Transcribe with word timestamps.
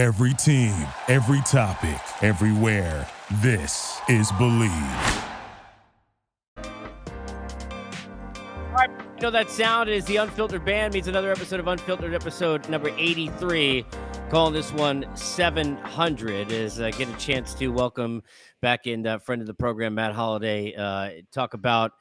Every 0.00 0.32
team, 0.32 0.72
every 1.08 1.42
topic, 1.42 2.00
everywhere. 2.22 3.06
This 3.42 4.00
is 4.08 4.32
Bleav. 4.32 5.26
You 8.78 9.20
know 9.20 9.30
that 9.30 9.50
sound 9.50 9.90
is 9.90 10.06
the 10.06 10.16
Unfiltered 10.16 10.64
Band 10.64 10.94
means 10.94 11.06
another 11.06 11.30
episode 11.30 11.60
of 11.60 11.66
Unfiltered, 11.66 12.14
episode 12.14 12.66
number 12.70 12.88
83. 12.96 13.84
Calling 14.30 14.54
this 14.54 14.72
one 14.72 15.04
700 15.14 16.50
is 16.50 16.80
uh, 16.80 16.88
get 16.92 17.06
a 17.06 17.16
chance 17.18 17.52
to 17.52 17.68
welcome 17.68 18.22
back 18.62 18.86
in 18.86 19.06
uh, 19.06 19.18
friend 19.18 19.42
of 19.42 19.46
the 19.46 19.52
program, 19.52 19.96
Matt 19.96 20.14
Holliday. 20.14 20.74
uh, 20.76 21.10
talk 21.30 21.52
about 21.52 21.92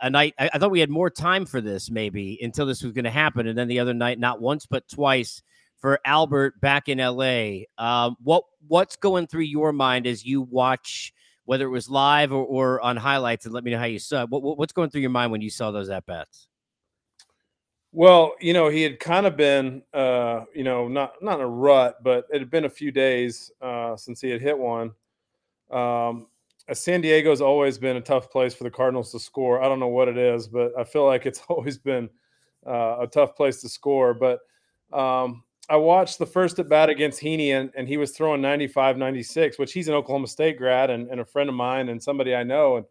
a 0.00 0.08
night. 0.08 0.34
I, 0.38 0.50
I 0.54 0.58
thought 0.60 0.70
we 0.70 0.78
had 0.78 0.88
more 0.88 1.10
time 1.10 1.46
for 1.46 1.60
this 1.60 1.90
maybe 1.90 2.38
until 2.40 2.64
this 2.64 2.84
was 2.84 2.92
going 2.92 3.06
to 3.06 3.10
happen. 3.10 3.48
And 3.48 3.58
then 3.58 3.66
the 3.66 3.80
other 3.80 3.92
night, 3.92 4.20
not 4.20 4.40
once, 4.40 4.66
but 4.66 4.86
twice 4.88 5.42
for 5.80 5.98
Albert 6.04 6.60
back 6.60 6.88
in 6.88 6.98
LA. 6.98 7.64
Um, 7.78 8.16
what 8.22 8.44
what's 8.68 8.96
going 8.96 9.26
through 9.26 9.42
your 9.42 9.72
mind 9.72 10.06
as 10.06 10.24
you 10.24 10.42
watch, 10.42 11.12
whether 11.44 11.64
it 11.64 11.70
was 11.70 11.88
live 11.88 12.32
or, 12.32 12.44
or 12.44 12.80
on 12.80 12.96
highlights, 12.96 13.46
and 13.46 13.54
let 13.54 13.64
me 13.64 13.70
know 13.70 13.78
how 13.78 13.86
you 13.86 13.98
saw. 13.98 14.22
It. 14.22 14.30
What, 14.30 14.58
what's 14.58 14.72
going 14.72 14.90
through 14.90 15.00
your 15.02 15.10
mind 15.10 15.32
when 15.32 15.40
you 15.40 15.50
saw 15.50 15.70
those 15.70 15.88
at 15.90 16.06
bats? 16.06 16.48
Well, 17.92 18.34
you 18.40 18.52
know, 18.52 18.68
he 18.68 18.82
had 18.82 19.00
kind 19.00 19.26
of 19.26 19.36
been, 19.36 19.82
uh, 19.92 20.44
you 20.54 20.62
know, 20.62 20.86
not 20.86 21.14
not 21.22 21.40
in 21.40 21.44
a 21.44 21.48
rut, 21.48 21.96
but 22.04 22.26
it 22.32 22.38
had 22.38 22.50
been 22.50 22.66
a 22.66 22.70
few 22.70 22.92
days 22.92 23.50
uh, 23.60 23.96
since 23.96 24.20
he 24.20 24.30
had 24.30 24.40
hit 24.40 24.56
one. 24.56 24.92
Um, 25.70 26.28
San 26.72 27.00
Diego's 27.00 27.40
always 27.40 27.78
been 27.78 27.96
a 27.96 28.00
tough 28.00 28.30
place 28.30 28.54
for 28.54 28.62
the 28.62 28.70
Cardinals 28.70 29.10
to 29.12 29.18
score. 29.18 29.60
I 29.60 29.68
don't 29.68 29.80
know 29.80 29.88
what 29.88 30.06
it 30.06 30.16
is, 30.16 30.46
but 30.46 30.72
I 30.78 30.84
feel 30.84 31.04
like 31.04 31.26
it's 31.26 31.42
always 31.48 31.78
been 31.78 32.08
uh, 32.66 32.98
a 33.00 33.08
tough 33.08 33.34
place 33.34 33.60
to 33.62 33.68
score. 33.68 34.14
But 34.14 34.40
um, 34.92 35.42
I 35.70 35.76
watched 35.76 36.18
the 36.18 36.26
first 36.26 36.58
at 36.58 36.68
bat 36.68 36.90
against 36.90 37.22
Heaney, 37.22 37.50
and, 37.50 37.70
and 37.76 37.86
he 37.86 37.96
was 37.96 38.10
throwing 38.10 38.40
95, 38.40 38.98
96, 38.98 39.56
which 39.56 39.72
he's 39.72 39.86
an 39.86 39.94
Oklahoma 39.94 40.26
State 40.26 40.58
grad 40.58 40.90
and, 40.90 41.08
and 41.08 41.20
a 41.20 41.24
friend 41.24 41.48
of 41.48 41.54
mine 41.54 41.88
and 41.88 42.02
somebody 42.02 42.34
I 42.34 42.42
know. 42.42 42.78
And 42.78 42.86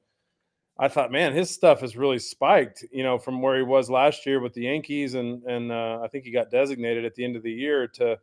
I 0.80 0.88
thought, 0.88 1.12
man, 1.12 1.34
his 1.34 1.50
stuff 1.50 1.82
has 1.82 1.98
really 1.98 2.20
spiked, 2.20 2.86
you 2.90 3.04
know, 3.04 3.20
from 3.20 3.42
where 3.42 3.58
he 3.58 3.64
was 3.64 3.90
last 3.90 4.26
year 4.26 4.40
with 4.40 4.54
the 4.54 4.62
Yankees, 4.62 5.14
and 5.16 5.44
and 5.44 5.74
uh, 5.74 6.00
I 6.02 6.08
think 6.08 6.24
he 6.24 6.32
got 6.32 6.52
designated 6.52 7.04
at 7.04 7.16
the 7.16 7.26
end 7.26 7.36
of 7.36 7.44
the 7.44 7.52
year 7.52 7.86
to 7.96 8.18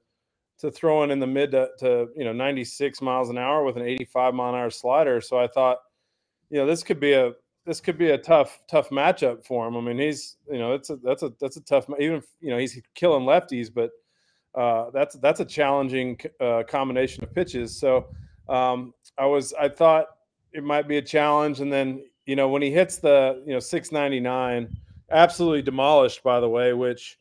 to 0.60 0.70
throwing 0.70 1.10
in 1.10 1.20
the 1.20 1.26
mid 1.26 1.50
to, 1.50 1.68
to, 1.80 2.08
you 2.16 2.24
know 2.24 2.32
96 2.32 3.02
miles 3.02 3.28
an 3.28 3.36
hour 3.36 3.62
with 3.62 3.76
an 3.76 3.82
85 3.82 4.32
mile 4.32 4.54
an 4.54 4.54
hour 4.54 4.70
slider. 4.70 5.20
So 5.20 5.38
I 5.38 5.48
thought, 5.48 5.76
you 6.48 6.58
know, 6.58 6.64
this 6.64 6.82
could 6.82 6.98
be 6.98 7.12
a 7.12 7.32
this 7.66 7.82
could 7.82 7.98
be 7.98 8.10
a 8.10 8.18
tough 8.18 8.58
tough 8.70 8.88
matchup 8.88 9.44
for 9.44 9.68
him. 9.68 9.76
I 9.76 9.82
mean, 9.82 9.98
he's 9.98 10.38
you 10.50 10.58
know 10.58 10.70
that's 10.70 10.88
a 10.88 10.96
that's 10.96 11.22
a 11.22 11.32
that's 11.38 11.58
a 11.58 11.62
tough 11.62 11.90
even 12.00 12.22
you 12.40 12.48
know 12.48 12.56
he's 12.56 12.80
killing 12.94 13.26
lefties, 13.26 13.68
but 13.72 13.90
uh, 14.56 14.90
that's 14.90 15.16
that's 15.16 15.40
a 15.40 15.44
challenging 15.44 16.18
uh, 16.40 16.62
combination 16.66 17.22
of 17.22 17.34
pitches. 17.34 17.78
So 17.78 18.08
um, 18.48 18.94
I 19.18 19.26
was 19.26 19.52
I 19.52 19.68
thought 19.68 20.06
it 20.52 20.64
might 20.64 20.88
be 20.88 20.96
a 20.96 21.02
challenge, 21.02 21.60
and 21.60 21.72
then 21.72 22.04
you 22.24 22.36
know 22.36 22.48
when 22.48 22.62
he 22.62 22.70
hits 22.70 22.96
the 22.96 23.42
you 23.46 23.52
know 23.52 23.60
699, 23.60 24.74
absolutely 25.10 25.62
demolished. 25.62 26.22
By 26.22 26.40
the 26.40 26.48
way, 26.48 26.72
which 26.72 27.18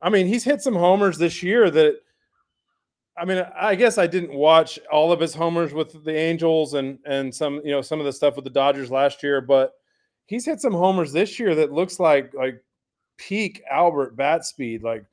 I 0.00 0.10
mean 0.10 0.26
he's 0.26 0.44
hit 0.44 0.62
some 0.62 0.76
homers 0.76 1.18
this 1.18 1.42
year 1.42 1.70
that. 1.70 1.96
I 3.18 3.24
mean, 3.24 3.42
I 3.58 3.76
guess 3.76 3.96
I 3.96 4.06
didn't 4.06 4.34
watch 4.34 4.78
all 4.92 5.10
of 5.10 5.20
his 5.20 5.34
homers 5.34 5.72
with 5.72 6.04
the 6.04 6.14
Angels 6.14 6.74
and 6.74 6.98
and 7.06 7.34
some 7.34 7.62
you 7.64 7.70
know 7.70 7.80
some 7.80 7.98
of 7.98 8.04
the 8.04 8.12
stuff 8.12 8.36
with 8.36 8.44
the 8.44 8.50
Dodgers 8.50 8.90
last 8.90 9.22
year, 9.22 9.40
but 9.40 9.72
he's 10.26 10.44
hit 10.44 10.60
some 10.60 10.74
homers 10.74 11.12
this 11.12 11.38
year 11.38 11.54
that 11.54 11.72
looks 11.72 11.98
like 11.98 12.34
like 12.34 12.62
peak 13.16 13.62
Albert 13.70 14.16
bat 14.16 14.44
speed, 14.44 14.82
like 14.82 15.04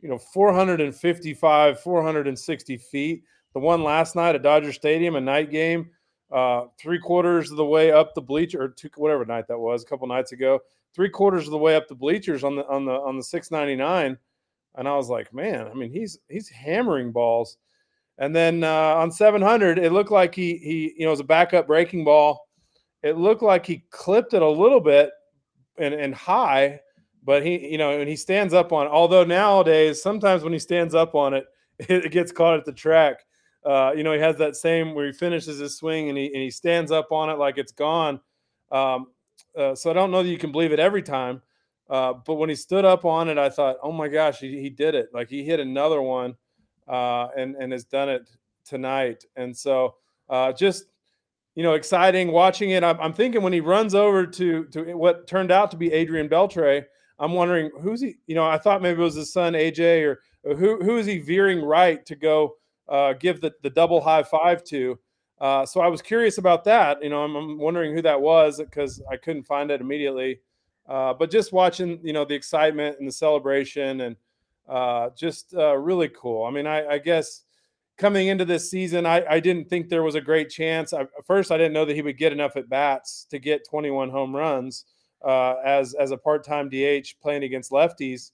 you 0.00 0.08
know, 0.08 0.18
455, 0.18 1.80
460 1.80 2.76
feet. 2.76 3.24
The 3.54 3.60
one 3.60 3.82
last 3.82 4.14
night 4.14 4.34
at 4.34 4.42
Dodger 4.42 4.72
Stadium, 4.72 5.16
a 5.16 5.20
night 5.20 5.50
game, 5.50 5.90
uh, 6.30 6.66
three 6.78 6.98
quarters 6.98 7.50
of 7.50 7.56
the 7.56 7.64
way 7.64 7.90
up 7.90 8.14
the 8.14 8.20
bleacher, 8.20 8.62
or 8.62 8.68
two, 8.68 8.90
whatever 8.96 9.24
night 9.24 9.48
that 9.48 9.58
was, 9.58 9.82
a 9.82 9.86
couple 9.86 10.06
nights 10.06 10.32
ago, 10.32 10.60
three 10.94 11.08
quarters 11.08 11.46
of 11.46 11.52
the 11.52 11.58
way 11.58 11.74
up 11.74 11.88
the 11.88 11.94
bleachers 11.94 12.44
on 12.44 12.56
the 12.56 12.66
on 12.68 12.84
the 12.84 12.92
on 12.92 13.16
the 13.16 13.22
699, 13.22 14.18
and 14.76 14.88
I 14.88 14.96
was 14.96 15.08
like, 15.08 15.32
man, 15.32 15.66
I 15.66 15.74
mean, 15.74 15.90
he's 15.90 16.18
he's 16.28 16.48
hammering 16.48 17.12
balls. 17.12 17.56
And 18.18 18.34
then 18.34 18.64
uh, 18.64 18.96
on 18.96 19.12
700, 19.12 19.78
it 19.78 19.92
looked 19.92 20.10
like 20.10 20.34
he 20.34 20.56
he 20.58 20.94
you 20.96 21.04
know 21.04 21.08
it 21.08 21.10
was 21.10 21.20
a 21.20 21.24
backup 21.24 21.66
breaking 21.66 22.04
ball. 22.04 22.48
It 23.02 23.16
looked 23.16 23.42
like 23.42 23.64
he 23.64 23.84
clipped 23.90 24.34
it 24.34 24.42
a 24.42 24.48
little 24.48 24.80
bit 24.80 25.10
and 25.78 25.94
and 25.94 26.14
high, 26.14 26.80
but 27.24 27.44
he, 27.44 27.68
you 27.68 27.78
know, 27.78 27.98
and 27.98 28.08
he 28.08 28.16
stands 28.16 28.54
up 28.54 28.72
on. 28.72 28.86
Although 28.86 29.24
nowadays, 29.24 30.02
sometimes 30.02 30.42
when 30.42 30.52
he 30.52 30.58
stands 30.58 30.94
up 30.94 31.14
on 31.14 31.34
it, 31.34 31.46
it 31.78 32.12
gets 32.12 32.32
caught 32.32 32.58
at 32.58 32.64
the 32.64 32.72
track. 32.72 33.20
Uh, 33.64 33.92
you 33.94 34.02
know, 34.02 34.12
he 34.12 34.20
has 34.20 34.36
that 34.36 34.56
same 34.56 34.94
where 34.94 35.06
he 35.06 35.12
finishes 35.12 35.58
his 35.58 35.76
swing 35.76 36.08
and 36.08 36.16
he 36.16 36.26
and 36.26 36.42
he 36.42 36.50
stands 36.50 36.90
up 36.90 37.12
on 37.12 37.28
it 37.28 37.34
like 37.34 37.58
it's 37.58 37.72
gone. 37.72 38.20
Um, 38.70 39.08
uh, 39.56 39.74
so 39.74 39.90
I 39.90 39.92
don't 39.92 40.10
know 40.10 40.22
that 40.22 40.28
you 40.28 40.38
can 40.38 40.52
believe 40.52 40.72
it 40.72 40.78
every 40.78 41.02
time. 41.02 41.42
Uh, 41.90 42.12
but 42.12 42.34
when 42.34 42.48
he 42.48 42.54
stood 42.54 42.84
up 42.84 43.04
on 43.04 43.28
it, 43.28 43.38
I 43.38 43.48
thought, 43.48 43.76
oh 43.82 43.92
my 43.92 44.08
gosh, 44.08 44.38
he, 44.38 44.60
he 44.60 44.68
did 44.68 44.94
it! 44.94 45.08
Like 45.12 45.28
he 45.28 45.42
hit 45.42 45.58
another 45.58 46.02
one, 46.02 46.36
uh, 46.86 47.28
and 47.36 47.56
and 47.56 47.72
has 47.72 47.84
done 47.84 48.08
it 48.08 48.28
tonight. 48.64 49.24
And 49.36 49.56
so 49.56 49.96
uh, 50.28 50.52
just 50.52 50.84
you 51.54 51.64
know, 51.64 51.74
exciting 51.74 52.30
watching 52.30 52.70
it. 52.70 52.84
I'm, 52.84 53.00
I'm, 53.00 53.12
thinking 53.12 53.42
when 53.42 53.52
he 53.52 53.58
runs 53.58 53.92
over 53.92 54.24
to 54.24 54.64
to 54.66 54.96
what 54.96 55.26
turned 55.26 55.50
out 55.50 55.72
to 55.72 55.76
be 55.76 55.92
Adrian 55.92 56.28
Beltre, 56.28 56.84
I'm 57.18 57.32
wondering 57.32 57.70
who's 57.80 58.00
he. 58.00 58.16
You 58.26 58.34
know, 58.34 58.46
I 58.46 58.58
thought 58.58 58.82
maybe 58.82 59.00
it 59.00 59.04
was 59.04 59.14
his 59.14 59.32
son 59.32 59.54
AJ, 59.54 60.04
or, 60.04 60.20
or 60.44 60.56
who 60.56 60.82
who 60.82 60.96
is 60.96 61.06
he 61.06 61.18
veering 61.18 61.62
right 61.62 62.04
to 62.06 62.16
go 62.16 62.54
uh, 62.88 63.14
give 63.14 63.40
the 63.40 63.52
the 63.62 63.70
double 63.70 64.00
high 64.00 64.22
five 64.22 64.64
to. 64.64 64.98
Uh, 65.40 65.64
so 65.64 65.80
I 65.80 65.88
was 65.88 66.02
curious 66.02 66.38
about 66.38 66.64
that. 66.64 67.02
You 67.02 67.10
know, 67.10 67.22
I'm, 67.22 67.36
I'm 67.36 67.58
wondering 67.58 67.94
who 67.94 68.02
that 68.02 68.20
was 68.20 68.58
because 68.58 69.00
I 69.10 69.16
couldn't 69.16 69.44
find 69.44 69.70
it 69.70 69.80
immediately. 69.80 70.40
Uh, 70.88 71.12
but 71.12 71.30
just 71.30 71.52
watching, 71.52 72.00
you 72.02 72.12
know, 72.12 72.24
the 72.24 72.34
excitement 72.34 72.98
and 72.98 73.06
the 73.06 73.12
celebration 73.12 74.00
and 74.00 74.16
uh, 74.68 75.10
just 75.16 75.54
uh, 75.54 75.76
really 75.76 76.08
cool. 76.08 76.44
I 76.44 76.50
mean, 76.50 76.66
I, 76.66 76.86
I, 76.86 76.98
guess 76.98 77.42
coming 77.98 78.28
into 78.28 78.44
this 78.44 78.70
season, 78.70 79.06
I, 79.06 79.24
I, 79.28 79.40
didn't 79.40 79.68
think 79.68 79.88
there 79.88 80.02
was 80.02 80.14
a 80.14 80.20
great 80.20 80.50
chance. 80.50 80.92
I, 80.92 81.06
first, 81.26 81.50
I 81.50 81.56
didn't 81.56 81.72
know 81.72 81.84
that 81.84 81.94
he 81.94 82.02
would 82.02 82.18
get 82.18 82.32
enough 82.32 82.56
at 82.56 82.68
bats 82.68 83.26
to 83.30 83.38
get 83.38 83.68
21 83.68 84.10
home 84.10 84.34
runs 84.34 84.84
uh, 85.24 85.54
as 85.64 85.94
as 85.94 86.10
a 86.10 86.16
part 86.16 86.44
time 86.44 86.68
DH 86.68 87.14
playing 87.20 87.44
against 87.44 87.70
lefties. 87.70 88.32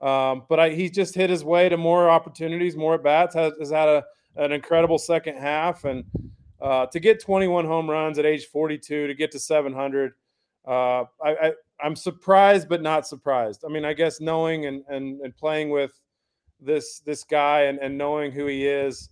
Um, 0.00 0.44
but 0.48 0.60
I, 0.60 0.70
he 0.70 0.88
just 0.88 1.14
hit 1.14 1.28
his 1.28 1.44
way 1.44 1.68
to 1.68 1.76
more 1.76 2.08
opportunities, 2.08 2.76
more 2.76 2.94
at 2.94 3.02
bats. 3.02 3.34
Has, 3.34 3.52
has 3.58 3.70
had 3.70 3.88
a, 3.88 4.04
an 4.36 4.52
incredible 4.52 4.98
second 4.98 5.36
half, 5.36 5.84
and 5.84 6.04
uh, 6.60 6.86
to 6.86 7.00
get 7.00 7.20
21 7.20 7.64
home 7.64 7.90
runs 7.90 8.18
at 8.18 8.26
age 8.26 8.46
42, 8.46 9.08
to 9.08 9.14
get 9.14 9.32
to 9.32 9.40
700, 9.40 10.12
uh, 10.66 10.70
I, 10.70 11.06
I, 11.24 11.52
am 11.82 11.96
surprised, 11.96 12.68
but 12.68 12.82
not 12.82 13.06
surprised. 13.06 13.64
I 13.64 13.68
mean, 13.68 13.84
I 13.84 13.92
guess 13.92 14.20
knowing 14.20 14.66
and 14.66 14.84
and, 14.88 15.20
and 15.20 15.36
playing 15.36 15.70
with 15.70 15.98
this 16.60 17.00
this 17.00 17.24
guy 17.24 17.62
and, 17.62 17.78
and 17.78 17.96
knowing 17.96 18.30
who 18.30 18.46
he 18.46 18.66
is, 18.66 19.08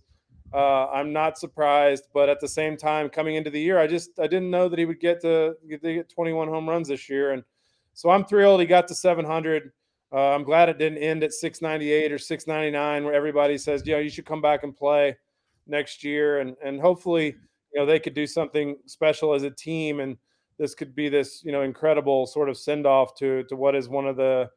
uh, 0.53 0.87
I'm 0.87 1.11
not 1.11 1.37
surprised, 1.37 2.07
but 2.13 2.29
at 2.29 2.39
the 2.39 2.47
same 2.47 2.77
time, 2.77 3.09
coming 3.09 3.35
into 3.35 3.49
the 3.49 3.59
year, 3.59 3.79
I 3.79 3.87
just 3.87 4.19
I 4.19 4.27
didn't 4.27 4.49
know 4.49 4.69
that 4.69 4.79
he 4.79 4.85
would 4.85 4.99
get 4.99 5.21
to, 5.21 5.55
get 5.69 6.09
21 6.09 6.47
home 6.47 6.69
runs 6.69 6.87
this 6.87 7.09
year, 7.09 7.31
and 7.31 7.43
so 7.93 8.09
I'm 8.09 8.25
thrilled 8.25 8.59
he 8.61 8.65
got 8.65 8.87
to 8.87 8.95
700. 8.95 9.71
Uh, 10.13 10.29
I'm 10.33 10.43
glad 10.43 10.69
it 10.69 10.77
didn't 10.77 10.99
end 10.99 11.23
at 11.23 11.33
698 11.33 12.11
or 12.11 12.17
699, 12.17 13.03
where 13.03 13.13
everybody 13.13 13.57
says, 13.57 13.83
"Yeah, 13.85 13.97
you 13.97 14.09
should 14.09 14.25
come 14.25 14.41
back 14.41 14.63
and 14.63 14.75
play 14.75 15.17
next 15.67 16.03
year," 16.03 16.39
and 16.39 16.55
and 16.63 16.79
hopefully, 16.79 17.35
you 17.73 17.79
know, 17.79 17.85
they 17.85 17.99
could 17.99 18.13
do 18.13 18.25
something 18.25 18.77
special 18.85 19.33
as 19.33 19.43
a 19.43 19.51
team, 19.51 19.99
and 19.99 20.17
this 20.57 20.75
could 20.75 20.95
be 20.95 21.09
this 21.09 21.43
you 21.43 21.51
know 21.51 21.61
incredible 21.63 22.25
sort 22.25 22.49
of 22.49 22.57
send 22.57 22.87
off 22.87 23.15
to 23.15 23.43
to 23.49 23.55
what 23.55 23.75
is 23.75 23.89
one 23.89 24.07
of 24.07 24.15
the 24.15 24.49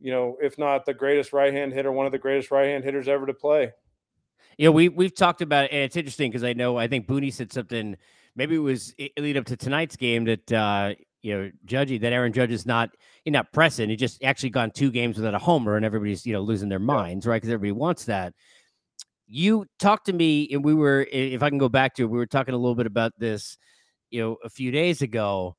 you 0.00 0.12
know, 0.12 0.36
if 0.42 0.58
not 0.58 0.84
the 0.84 0.94
greatest 0.94 1.32
right 1.32 1.52
hand 1.52 1.72
hitter, 1.72 1.90
one 1.92 2.06
of 2.06 2.12
the 2.12 2.18
greatest 2.18 2.50
right 2.50 2.66
hand 2.66 2.84
hitters 2.84 3.08
ever 3.08 3.26
to 3.26 3.34
play. 3.34 3.72
You 4.58 4.66
know, 4.66 4.72
we 4.72 4.88
we've 4.88 5.14
talked 5.14 5.42
about 5.42 5.66
it, 5.66 5.72
and 5.72 5.82
it's 5.82 5.96
interesting 5.96 6.30
because 6.30 6.44
I 6.44 6.52
know 6.52 6.76
I 6.76 6.88
think 6.88 7.06
Booney 7.06 7.32
said 7.32 7.52
something. 7.52 7.96
Maybe 8.34 8.56
it 8.56 8.60
was 8.60 8.94
it 8.98 9.12
lead 9.18 9.36
up 9.36 9.44
to 9.46 9.56
tonight's 9.56 9.96
game 9.96 10.24
that 10.24 10.52
uh, 10.52 10.94
you 11.22 11.36
know, 11.36 11.50
Judgy 11.66 12.00
that 12.00 12.12
Aaron 12.12 12.32
Judge 12.32 12.52
is 12.52 12.66
not 12.66 12.90
he's 13.24 13.32
not 13.32 13.52
pressing. 13.52 13.90
He 13.90 13.96
just 13.96 14.22
actually 14.22 14.50
gone 14.50 14.70
two 14.70 14.90
games 14.90 15.16
without 15.16 15.34
a 15.34 15.38
homer, 15.38 15.76
and 15.76 15.84
everybody's 15.84 16.24
you 16.24 16.32
know 16.32 16.40
losing 16.40 16.68
their 16.68 16.78
minds, 16.78 17.26
right? 17.26 17.36
Because 17.36 17.52
everybody 17.52 17.72
wants 17.72 18.04
that. 18.04 18.32
You 19.26 19.66
talked 19.80 20.06
to 20.06 20.12
me, 20.12 20.48
and 20.52 20.64
we 20.64 20.72
were, 20.72 21.04
if 21.10 21.42
I 21.42 21.48
can 21.48 21.58
go 21.58 21.68
back 21.68 21.94
to 21.96 22.04
it, 22.04 22.10
we 22.10 22.16
were 22.16 22.26
talking 22.26 22.54
a 22.54 22.58
little 22.58 22.76
bit 22.76 22.86
about 22.86 23.10
this, 23.18 23.58
you 24.10 24.22
know, 24.22 24.36
a 24.44 24.48
few 24.48 24.70
days 24.70 25.02
ago. 25.02 25.56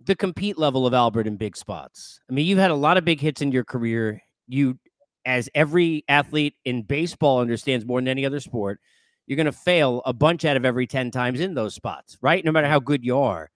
The 0.00 0.16
compete 0.16 0.58
level 0.58 0.84
of 0.84 0.92
Albert 0.94 1.28
in 1.28 1.36
big 1.36 1.56
spots. 1.56 2.18
I 2.28 2.32
mean, 2.32 2.46
you've 2.46 2.58
had 2.58 2.72
a 2.72 2.74
lot 2.74 2.96
of 2.96 3.04
big 3.04 3.20
hits 3.20 3.40
in 3.40 3.52
your 3.52 3.64
career. 3.64 4.20
You 4.48 4.80
as 5.24 5.48
every 5.54 6.04
athlete 6.08 6.54
in 6.64 6.82
baseball 6.82 7.40
understands 7.40 7.84
more 7.84 8.00
than 8.00 8.08
any 8.08 8.26
other 8.26 8.40
sport, 8.40 8.80
you're 9.26 9.36
going 9.36 9.46
to 9.46 9.52
fail 9.52 10.02
a 10.04 10.12
bunch 10.12 10.44
out 10.44 10.56
of 10.56 10.64
every 10.64 10.86
10 10.86 11.10
times 11.10 11.40
in 11.40 11.54
those 11.54 11.74
spots, 11.74 12.18
right? 12.20 12.44
No 12.44 12.52
matter 12.52 12.68
how 12.68 12.80
good 12.80 13.04
you 13.04 13.18
are. 13.18 13.50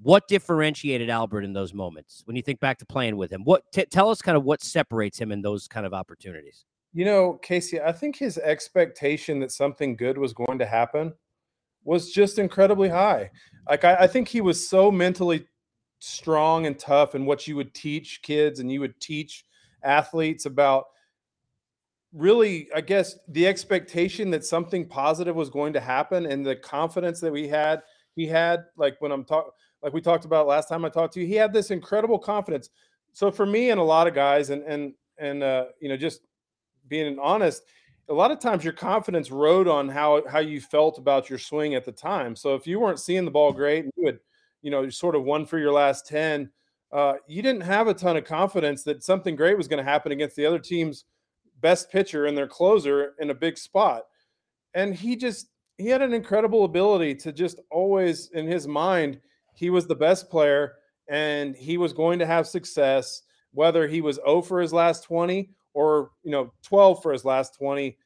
What 0.00 0.28
differentiated 0.28 1.10
Albert 1.10 1.42
in 1.42 1.52
those 1.52 1.74
moments 1.74 2.22
when 2.24 2.36
you 2.36 2.42
think 2.42 2.60
back 2.60 2.78
to 2.78 2.86
playing 2.86 3.16
with 3.16 3.32
him? 3.32 3.42
What 3.42 3.64
t- 3.72 3.84
tell 3.86 4.10
us 4.10 4.22
kind 4.22 4.36
of 4.36 4.44
what 4.44 4.62
separates 4.62 5.18
him 5.18 5.32
in 5.32 5.42
those 5.42 5.66
kind 5.66 5.84
of 5.84 5.92
opportunities? 5.92 6.66
You 6.92 7.04
know, 7.04 7.34
Casey, 7.42 7.80
I 7.80 7.92
think 7.92 8.16
his 8.16 8.38
expectation 8.38 9.40
that 9.40 9.50
something 9.50 9.96
good 9.96 10.16
was 10.16 10.32
going 10.32 10.58
to 10.60 10.66
happen 10.66 11.14
was 11.84 12.12
just 12.12 12.38
incredibly 12.38 12.88
high. 12.88 13.30
Like 13.68 13.84
I, 13.84 13.94
I 13.96 14.06
think 14.06 14.28
he 14.28 14.40
was 14.40 14.68
so 14.68 14.90
mentally 14.90 15.48
strong 15.98 16.66
and 16.66 16.78
tough 16.78 17.14
and 17.14 17.26
what 17.26 17.48
you 17.48 17.56
would 17.56 17.74
teach 17.74 18.22
kids 18.22 18.60
and 18.60 18.70
you 18.70 18.80
would 18.80 19.00
teach 19.00 19.44
athletes 19.82 20.46
about 20.46 20.86
really 22.12 22.68
i 22.74 22.80
guess 22.80 23.18
the 23.28 23.46
expectation 23.46 24.30
that 24.30 24.44
something 24.44 24.86
positive 24.86 25.36
was 25.36 25.50
going 25.50 25.72
to 25.72 25.80
happen 25.80 26.26
and 26.26 26.44
the 26.44 26.56
confidence 26.56 27.20
that 27.20 27.32
we 27.32 27.46
had 27.46 27.82
he 28.16 28.26
had 28.26 28.64
like 28.76 28.96
when 29.00 29.12
i'm 29.12 29.24
talking 29.24 29.50
like 29.82 29.92
we 29.92 30.00
talked 30.00 30.24
about 30.24 30.46
last 30.46 30.68
time 30.68 30.84
i 30.84 30.88
talked 30.88 31.12
to 31.12 31.20
you 31.20 31.26
he 31.26 31.34
had 31.34 31.52
this 31.52 31.70
incredible 31.70 32.18
confidence. 32.18 32.70
So 33.12 33.30
for 33.30 33.46
me 33.46 33.70
and 33.70 33.80
a 33.80 33.84
lot 33.84 34.06
of 34.06 34.14
guys 34.14 34.50
and 34.50 34.62
and 34.62 34.94
and 35.18 35.42
uh 35.42 35.66
you 35.80 35.88
know 35.88 35.96
just 35.96 36.20
being 36.88 37.18
honest 37.18 37.62
a 38.08 38.14
lot 38.14 38.30
of 38.30 38.38
times 38.38 38.64
your 38.64 38.72
confidence 38.72 39.30
rode 39.30 39.68
on 39.68 39.88
how 39.88 40.22
how 40.28 40.38
you 40.38 40.60
felt 40.60 40.98
about 40.98 41.28
your 41.28 41.38
swing 41.38 41.74
at 41.74 41.84
the 41.84 41.92
time. 41.92 42.34
So 42.34 42.54
if 42.54 42.66
you 42.66 42.80
weren't 42.80 43.00
seeing 43.00 43.24
the 43.24 43.30
ball 43.30 43.52
great 43.52 43.84
and 43.84 43.92
you 43.96 44.06
had 44.06 44.18
you 44.62 44.70
know 44.70 44.88
sort 44.88 45.14
of 45.14 45.24
one 45.24 45.46
for 45.46 45.58
your 45.58 45.72
last 45.72 46.06
10 46.06 46.50
uh, 46.90 47.14
you 47.26 47.42
didn't 47.42 47.60
have 47.60 47.86
a 47.86 47.92
ton 47.92 48.16
of 48.16 48.24
confidence 48.24 48.82
that 48.82 49.02
something 49.02 49.36
great 49.36 49.58
was 49.58 49.68
going 49.68 49.84
to 49.84 49.90
happen 49.90 50.10
against 50.10 50.36
the 50.36 50.46
other 50.46 50.58
team's 50.58 51.04
best 51.60 51.90
pitcher 51.90 52.26
and 52.26 52.36
their 52.36 52.46
closer 52.46 53.14
in 53.18 53.30
a 53.30 53.34
big 53.34 53.58
spot. 53.58 54.02
And 54.74 54.94
he 54.94 55.16
just 55.16 55.48
he 55.78 55.86
had 55.86 56.02
an 56.02 56.12
incredible 56.12 56.64
ability 56.64 57.14
to 57.14 57.32
just 57.32 57.60
always 57.70 58.30
in 58.30 58.46
his 58.46 58.66
mind 58.66 59.20
he 59.54 59.70
was 59.70 59.86
the 59.86 59.94
best 59.94 60.28
player 60.28 60.74
and 61.08 61.56
he 61.56 61.78
was 61.78 61.92
going 61.92 62.18
to 62.18 62.26
have 62.26 62.46
success 62.46 63.22
whether 63.52 63.88
he 63.88 64.00
was 64.00 64.16
0 64.16 64.42
for 64.42 64.60
his 64.60 64.72
last 64.72 65.04
20 65.04 65.50
or 65.72 66.10
you 66.24 66.32
know 66.32 66.52
12 66.62 67.02
for 67.02 67.12
his 67.12 67.24
last 67.24 67.56
20 67.56 67.96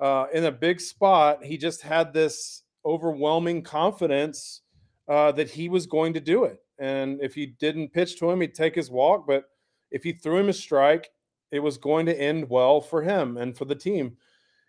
uh, 0.00 0.26
in 0.34 0.44
a 0.44 0.52
big 0.52 0.80
spot 0.80 1.44
he 1.44 1.56
just 1.56 1.82
had 1.82 2.12
this 2.12 2.62
overwhelming 2.84 3.62
confidence 3.62 4.62
uh, 5.08 5.32
that 5.32 5.50
he 5.50 5.68
was 5.68 5.86
going 5.86 6.12
to 6.12 6.20
do 6.20 6.44
it 6.44 6.58
and 6.78 7.20
if 7.22 7.34
he 7.34 7.46
didn't 7.46 7.92
pitch 7.92 8.18
to 8.18 8.30
him 8.30 8.40
he'd 8.40 8.54
take 8.54 8.74
his 8.74 8.90
walk 8.90 9.26
but 9.26 9.44
if 9.90 10.02
he 10.02 10.12
threw 10.12 10.38
him 10.38 10.48
a 10.48 10.52
strike 10.52 11.10
it 11.50 11.60
was 11.60 11.76
going 11.76 12.06
to 12.06 12.20
end 12.20 12.48
well 12.48 12.80
for 12.80 13.02
him 13.02 13.36
and 13.36 13.56
for 13.56 13.64
the 13.64 13.74
team. 13.74 14.16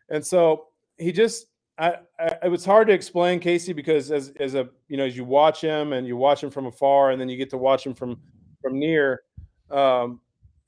And 0.09 0.25
so 0.25 0.67
he 0.97 1.11
just 1.11 1.47
I, 1.77 1.95
I, 2.19 2.37
it 2.43 2.51
was 2.51 2.65
hard 2.65 2.87
to 2.87 2.93
explain 2.93 3.39
Casey 3.39 3.73
because 3.73 4.11
as 4.11 4.31
as 4.39 4.55
a 4.55 4.69
you 4.87 4.97
know 4.97 5.05
as 5.05 5.15
you 5.15 5.25
watch 5.25 5.61
him 5.61 5.93
and 5.93 6.05
you 6.05 6.17
watch 6.17 6.43
him 6.43 6.51
from 6.51 6.67
afar 6.67 7.11
and 7.11 7.19
then 7.19 7.29
you 7.29 7.37
get 7.37 7.49
to 7.51 7.57
watch 7.57 7.85
him 7.85 7.93
from 7.93 8.19
from 8.61 8.77
near, 8.77 9.21
um, 9.71 10.19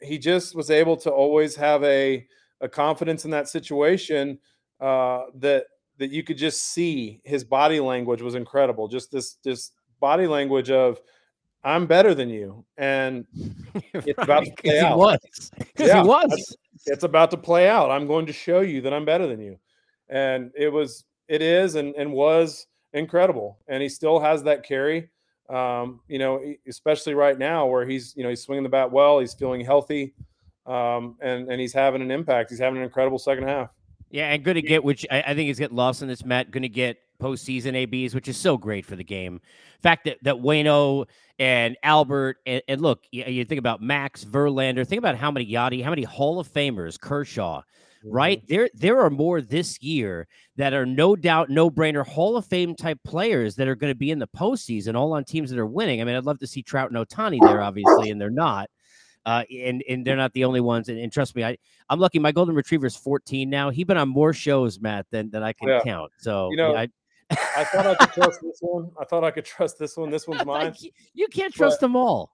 he 0.02 0.18
just 0.18 0.56
was 0.56 0.72
able 0.72 0.98
to 0.98 1.12
always 1.12 1.56
have 1.56 1.84
a 1.84 2.26
a 2.62 2.70
confidence 2.70 3.26
in 3.26 3.32
that 3.32 3.48
situation 3.48 4.40
uh, 4.80 5.26
that 5.36 5.66
that 6.00 6.10
you 6.12 6.24
could 6.24 6.38
just 6.38 6.62
see 6.62 7.22
his 7.24 7.44
body 7.44 7.80
language 7.80 8.22
was 8.22 8.36
incredible. 8.36 8.88
Just 8.88 9.12
this 9.12 9.36
this 9.44 9.72
body 10.00 10.26
language 10.26 10.72
of 10.72 11.00
I'm 11.64 11.88
better 11.88 12.14
than 12.14 12.30
you, 12.30 12.66
and 12.78 13.26
it's 13.94 14.06
right, 14.06 14.18
about 14.18 14.46
to 14.46 14.52
play 14.52 14.80
out. 14.80 14.94
He 14.94 14.96
was, 14.96 15.52
yeah, 15.78 16.02
he 16.02 16.08
was. 16.08 16.58
It's 16.86 17.04
about 17.04 17.32
to 17.32 17.38
play 17.38 17.70
out. 17.70 17.90
I'm 17.90 18.08
going 18.08 18.26
to 18.26 18.34
show 18.34 18.62
you 18.62 18.82
that 18.82 18.94
I'm 18.94 19.06
better 19.06 19.28
than 19.28 19.40
you, 19.40 19.58
and 20.10 20.52
it 20.56 20.70
was, 20.70 21.06
it 21.28 21.42
is, 21.42 21.76
and 21.76 21.96
and 21.96 22.12
was 22.12 22.68
incredible. 22.94 23.60
And 23.68 23.82
he 23.82 23.90
still 23.90 24.20
has 24.20 24.44
that 24.44 24.64
carry. 24.64 25.10
Um, 25.50 26.02
you 26.08 26.20
know, 26.20 26.42
especially 26.68 27.14
right 27.14 27.38
now 27.38 27.68
where 27.68 27.86
he's, 27.86 28.14
you 28.16 28.24
know, 28.24 28.30
he's 28.30 28.42
swinging 28.42 28.64
the 28.64 28.70
bat 28.70 28.92
well. 28.92 29.20
He's 29.20 29.34
feeling 29.34 29.62
healthy, 29.62 30.14
um, 30.66 31.18
and 31.22 31.50
and 31.50 31.62
he's 31.62 31.74
having 31.74 32.02
an 32.02 32.12
impact. 32.12 32.50
He's 32.50 32.60
having 32.60 32.78
an 32.78 32.84
incredible 32.84 33.20
second 33.20 33.48
half. 33.48 33.70
Yeah, 34.10 34.32
and 34.32 34.44
going 34.44 34.56
to 34.56 34.62
get 34.62 34.84
which 34.84 35.06
I, 35.10 35.22
I 35.22 35.34
think 35.34 35.48
he's 35.48 35.60
getting 35.60 35.78
lost 35.78 36.02
in 36.02 36.08
this, 36.08 36.24
Matt. 36.24 36.52
Going 36.52 36.64
to 36.64 36.70
get 36.70 36.98
postseason 37.24 37.76
ABs, 37.76 38.14
which 38.14 38.28
is 38.28 38.38
so 38.38 38.58
great 38.58 38.86
for 38.86 38.96
the 38.96 39.04
game. 39.04 39.40
fact 39.82 40.06
that 40.06 40.18
that 40.24 40.36
Waino 40.36 41.08
and 41.40 41.78
Albert 41.84 42.38
and, 42.46 42.62
and 42.68 42.82
look, 42.82 43.04
you, 43.12 43.24
you, 43.26 43.46
think 43.46 43.60
about 43.60 43.82
Max 43.82 44.24
Verlander. 44.24 44.86
Think 44.86 45.00
about 45.00 45.16
how 45.16 45.32
many 45.32 45.46
Yadi, 45.46 45.84
how 45.84 45.90
many 45.90 46.04
Hall 46.04 46.40
of 46.40 46.52
Famers, 46.52 47.00
Kershaw. 47.00 47.62
Right 48.06 48.40
mm-hmm. 48.40 48.54
there, 48.54 48.70
there 48.74 49.02
are 49.02 49.10
more 49.10 49.40
this 49.40 49.82
year 49.82 50.28
that 50.58 50.74
are 50.74 50.86
no 50.86 51.16
doubt, 51.16 51.50
no 51.50 51.72
brainer 51.72 52.06
Hall 52.06 52.36
of 52.36 52.46
Fame 52.46 52.76
type 52.76 53.00
players 53.06 53.56
that 53.56 53.70
are 53.70 53.76
going 53.76 53.92
to 53.92 53.98
be 53.98 54.12
in 54.12 54.20
the 54.20 54.28
postseason, 54.28 54.96
all 54.96 55.14
on 55.14 55.24
teams 55.24 55.50
that 55.50 55.58
are 55.58 55.66
winning. 55.66 56.02
I 56.02 56.04
mean, 56.04 56.18
I'd 56.18 56.26
love 56.26 56.40
to 56.40 56.48
see 56.48 56.62
Trout 56.62 56.92
and 56.92 57.00
Ohtani 57.00 57.40
there, 57.40 57.62
obviously, 57.62 58.10
and 58.10 58.20
they're 58.20 58.30
not. 58.30 58.70
Uh, 59.26 59.44
and 59.50 59.82
and 59.88 60.06
they're 60.06 60.18
not 60.18 60.34
the 60.34 60.44
only 60.44 60.60
ones. 60.60 60.90
And, 60.90 61.00
and, 61.00 61.10
trust 61.10 61.34
me, 61.34 61.46
I 61.46 61.58
I'm 61.90 61.98
lucky. 61.98 62.20
My 62.20 62.34
golden 62.34 62.56
retriever 62.56 62.86
is 62.86 62.98
14 62.98 63.50
now. 63.50 63.70
He's 63.70 63.86
been 63.86 63.96
on 63.96 64.10
more 64.10 64.34
shows, 64.34 64.82
Matt, 64.82 65.06
than 65.12 65.30
than 65.30 65.44
I 65.44 65.54
can 65.54 65.70
yeah. 65.70 65.80
count. 65.82 66.12
So 66.20 66.50
you 66.52 66.58
know, 66.58 66.74
yeah, 66.74 66.82
I, 66.82 66.88
I 67.32 67.64
thought 67.66 67.86
I 67.86 67.96
could 67.96 68.12
trust 68.12 68.42
this 68.42 68.58
one. 68.62 68.92
I 69.00 69.06
thought 69.06 69.24
I 69.24 69.32
could 69.32 69.46
trust 69.46 69.80
this 69.80 69.98
one. 69.98 70.10
This 70.10 70.28
one's 70.28 70.46
mine. 70.46 70.74
you 71.14 71.28
can't 71.28 71.54
trust 71.54 71.80
but 71.80 71.88
them 71.88 71.96
all. 71.96 72.32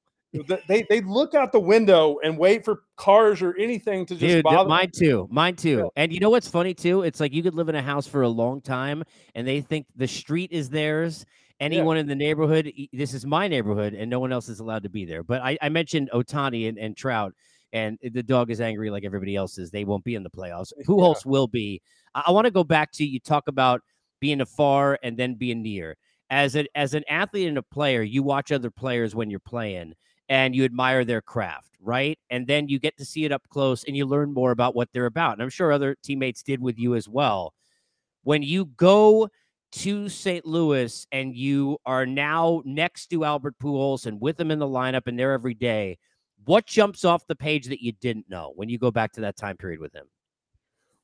They 0.67 0.85
they 0.87 1.01
look 1.01 1.33
out 1.33 1.51
the 1.51 1.59
window 1.59 2.19
and 2.23 2.37
wait 2.37 2.63
for 2.63 2.83
cars 2.97 3.41
or 3.41 3.55
anything 3.57 4.05
to 4.07 4.15
just 4.15 4.35
Dude, 4.35 4.43
bother. 4.43 4.69
Mine 4.69 4.91
too. 4.95 5.27
Mine 5.31 5.55
too. 5.55 5.77
Yeah. 5.95 6.03
And 6.03 6.13
you 6.13 6.19
know 6.19 6.29
what's 6.29 6.47
funny 6.47 6.75
too? 6.75 7.01
It's 7.01 7.19
like 7.19 7.33
you 7.33 7.41
could 7.41 7.55
live 7.55 7.67
in 7.67 7.75
a 7.75 7.81
house 7.81 8.05
for 8.05 8.21
a 8.21 8.29
long 8.29 8.61
time 8.61 9.03
and 9.33 9.47
they 9.47 9.61
think 9.61 9.87
the 9.95 10.07
street 10.07 10.51
is 10.51 10.69
theirs. 10.69 11.25
Anyone 11.59 11.97
yeah. 11.97 12.01
in 12.01 12.07
the 12.07 12.15
neighborhood, 12.15 12.71
this 12.93 13.13
is 13.13 13.25
my 13.25 13.47
neighborhood, 13.47 13.93
and 13.93 14.09
no 14.09 14.19
one 14.19 14.31
else 14.31 14.47
is 14.47 14.61
allowed 14.61 14.83
to 14.83 14.89
be 14.89 15.03
there. 15.03 15.23
But 15.23 15.41
I, 15.41 15.57
I 15.61 15.67
mentioned 15.67 16.09
Ohtani 16.13 16.69
and, 16.69 16.77
and 16.77 16.95
Trout, 16.95 17.33
and 17.73 17.97
the 18.01 18.23
dog 18.23 18.49
is 18.49 18.61
angry 18.61 18.89
like 18.89 19.03
everybody 19.03 19.35
else 19.35 19.57
is. 19.57 19.69
They 19.69 19.83
won't 19.83 20.05
be 20.05 20.15
in 20.15 20.23
the 20.23 20.29
playoffs. 20.29 20.71
Who 20.85 21.03
else 21.03 21.25
will 21.25 21.47
be? 21.47 21.81
I, 22.15 22.23
I 22.27 22.31
want 22.31 22.45
to 22.45 22.51
go 22.51 22.63
back 22.63 22.93
to 22.93 23.03
you 23.03 23.19
talk 23.19 23.49
about 23.49 23.81
being 24.19 24.41
afar 24.41 24.99
and 25.03 25.17
then 25.17 25.35
being 25.35 25.61
near. 25.61 25.97
As 26.29 26.55
an 26.55 26.67
as 26.75 26.93
an 26.93 27.03
athlete 27.09 27.47
and 27.47 27.57
a 27.57 27.63
player, 27.63 28.03
you 28.03 28.21
watch 28.21 28.51
other 28.51 28.69
players 28.69 29.15
when 29.15 29.29
you're 29.29 29.39
playing 29.39 29.95
and 30.29 30.55
you 30.55 30.63
admire 30.63 31.03
their 31.03 31.21
craft, 31.21 31.75
right? 31.81 32.19
And 32.29 32.45
then 32.45 32.69
you 32.69 32.79
get 32.79 32.97
to 32.97 33.05
see 33.05 33.25
it 33.25 33.31
up 33.31 33.47
close 33.49 33.83
and 33.83 33.97
you 33.97 34.05
learn 34.05 34.31
more 34.31 34.51
about 34.51 34.75
what 34.75 34.89
they're 34.93 35.07
about. 35.07 35.33
And 35.33 35.41
I'm 35.41 35.49
sure 35.49 35.71
other 35.71 35.95
teammates 36.03 36.43
did 36.43 36.61
with 36.61 36.77
you 36.77 36.95
as 36.95 37.09
well. 37.09 37.53
When 38.23 38.43
you 38.43 38.65
go 38.65 39.29
to 39.71 40.09
St. 40.09 40.45
Louis 40.45 41.07
and 41.11 41.35
you 41.35 41.77
are 41.85 42.05
now 42.05 42.61
next 42.63 43.07
to 43.07 43.23
Albert 43.23 43.55
Pujols 43.61 44.05
and 44.05 44.21
with 44.21 44.39
him 44.39 44.51
in 44.51 44.59
the 44.59 44.67
lineup 44.67 45.07
and 45.07 45.17
there 45.17 45.33
every 45.33 45.55
day, 45.55 45.97
what 46.45 46.65
jumps 46.67 47.05
off 47.05 47.27
the 47.27 47.35
page 47.35 47.67
that 47.67 47.81
you 47.81 47.91
didn't 47.91 48.29
know 48.29 48.53
when 48.55 48.69
you 48.69 48.77
go 48.77 48.91
back 48.91 49.11
to 49.13 49.21
that 49.21 49.35
time 49.35 49.57
period 49.57 49.79
with 49.79 49.93
him? 49.93 50.05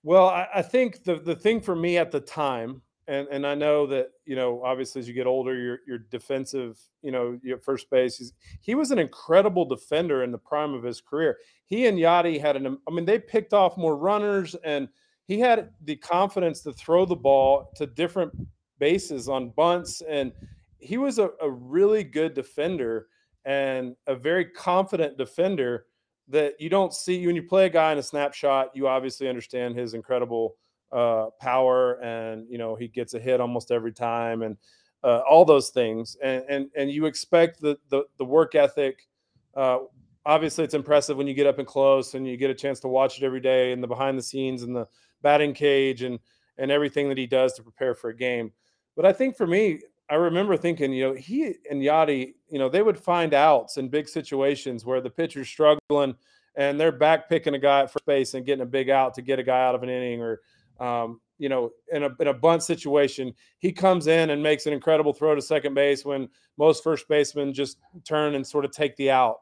Well, 0.04 0.28
I, 0.28 0.48
I 0.56 0.62
think 0.62 1.04
the 1.04 1.16
the 1.16 1.36
thing 1.36 1.62
for 1.62 1.76
me 1.76 1.98
at 1.98 2.12
the 2.12 2.20
time 2.20 2.84
and 3.08 3.28
and 3.30 3.46
I 3.46 3.56
know 3.56 3.86
that 3.88 4.10
you 4.26 4.36
know 4.36 4.62
obviously 4.64 5.00
as 5.00 5.08
you 5.08 5.14
get 5.14 5.28
older, 5.28 5.56
your 5.56 5.80
your 5.88 5.98
defensive, 6.00 6.80
you 7.02 7.12
know, 7.12 7.40
your 7.44 7.60
first 7.60 7.90
base. 7.90 8.34
he 8.62 8.76
was 8.76 8.92
an 8.92 9.00
incredible 9.00 9.66
defender 9.66 10.24
in 10.24 10.32
the 10.32 10.38
prime 10.38 10.74
of 10.74 10.84
his 10.84 11.02
career. 11.02 11.38
He 11.66 11.88
and 11.88 11.98
Yadi 11.98 12.40
had 12.40 12.56
an. 12.56 12.78
I 12.88 12.92
mean, 12.92 13.06
they 13.06 13.20
picked 13.20 13.54
off 13.54 13.78
more 13.78 13.98
runners, 13.98 14.56
and 14.64 14.88
he 15.28 15.40
had 15.40 15.72
the 15.84 15.96
confidence 15.96 16.62
to 16.62 16.74
throw 16.74 17.06
the 17.06 17.16
ball 17.16 17.72
to 17.76 17.86
different 17.86 18.34
bases 18.80 19.30
on 19.30 19.50
bunts, 19.50 20.02
and 20.02 20.32
he 20.80 20.98
was 20.98 21.20
a, 21.20 21.32
a 21.42 21.50
really 21.50 22.04
good 22.04 22.34
defender 22.34 23.08
and 23.46 23.96
a 24.08 24.16
very 24.16 24.46
confident 24.46 25.18
defender 25.18 25.86
that 26.28 26.60
you 26.60 26.70
don't 26.70 26.94
see 26.94 27.26
when 27.26 27.36
you 27.36 27.44
play 27.44 27.68
a 27.68 27.70
guy 27.70 27.92
in 27.92 28.00
a 28.00 28.04
snapshot. 28.04 28.72
You 28.74 28.88
obviously 28.88 29.30
understand 29.30 29.76
his 29.76 29.94
incredible 29.94 30.58
uh, 30.96 31.30
power, 31.42 32.02
and 32.02 32.48
you 32.50 32.58
know 32.58 32.76
he 32.76 32.88
gets 32.88 33.14
a 33.14 33.20
hit 33.20 33.42
almost 33.42 33.70
every 33.70 33.92
time, 33.92 34.42
and 34.42 34.58
uh, 35.04 35.20
all 35.30 35.44
those 35.44 35.70
things. 35.70 36.16
And 36.24 36.44
and 36.48 36.70
and 36.76 36.90
you 36.90 37.06
expect 37.06 37.60
the 37.60 37.78
the, 37.90 38.04
the 38.18 38.26
work 38.26 38.56
ethic. 38.56 39.08
Uh, 39.56 39.80
obviously, 40.26 40.64
it's 40.64 40.74
impressive 40.74 41.18
when 41.18 41.28
you 41.28 41.34
get 41.34 41.48
up 41.48 41.60
and 41.60 41.68
close 41.68 42.14
and 42.14 42.26
you 42.26 42.38
get 42.38 42.50
a 42.50 42.56
chance 42.56 42.80
to 42.82 42.88
watch 42.88 43.18
it 43.18 43.26
every 43.26 43.42
day, 43.42 43.74
and 43.74 43.84
the 43.84 43.88
behind 43.88 44.18
the 44.18 44.24
scenes 44.24 44.64
and 44.64 44.76
the 44.76 44.88
batting 45.22 45.54
cage 45.54 46.02
and 46.02 46.20
and 46.58 46.72
everything 46.72 47.10
that 47.10 47.18
he 47.18 47.28
does 47.28 47.54
to 47.54 47.64
prepare 47.64 47.94
for 47.94 48.10
a 48.10 48.16
game. 48.16 48.52
But 48.96 49.06
I 49.06 49.12
think 49.12 49.36
for 49.36 49.46
me, 49.46 49.82
I 50.10 50.16
remember 50.16 50.56
thinking, 50.56 50.94
you 50.94 51.10
know, 51.10 51.14
he 51.14 51.56
and 51.70 51.82
Yadi, 51.82 52.36
you 52.50 52.60
know, 52.60 52.70
they 52.70 52.82
would 52.82 52.98
find 52.98 53.34
outs 53.34 53.76
in 53.76 53.90
big 53.90 54.08
situations 54.08 54.86
where 54.86 55.02
the 55.02 55.10
pitcher's 55.10 55.50
struggling 55.50 56.16
and 56.56 56.80
they're 56.80 56.92
back 56.92 57.28
picking 57.28 57.54
a 57.54 57.60
guy 57.60 57.82
at 57.82 57.92
first 57.92 58.06
base 58.06 58.34
and 58.34 58.46
getting 58.46 58.62
a 58.62 58.68
big 58.68 58.90
out 58.90 59.14
to 59.16 59.22
get 59.22 59.40
a 59.40 59.44
guy 59.44 59.66
out 59.66 59.76
of 59.76 59.84
an 59.84 59.90
inning 59.90 60.22
or 60.22 60.40
um, 60.80 61.20
you 61.38 61.50
know, 61.50 61.70
in 61.92 62.04
a, 62.04 62.10
in 62.20 62.28
a 62.28 62.34
bunt 62.34 62.64
situation, 62.64 63.34
he 63.60 63.72
comes 63.72 64.08
in 64.08 64.30
and 64.30 64.42
makes 64.42 64.66
an 64.66 64.74
incredible 64.74 65.14
throw 65.14 65.36
to 65.36 65.42
second 65.42 65.74
base 65.74 66.06
when 66.06 66.30
most 66.58 66.84
first 66.84 67.08
basemen 67.08 67.54
just 67.54 67.78
turn 68.06 68.36
and 68.36 68.46
sort 68.46 68.66
of 68.66 68.72
take 68.72 68.96
the 68.96 69.12
out. 69.12 69.38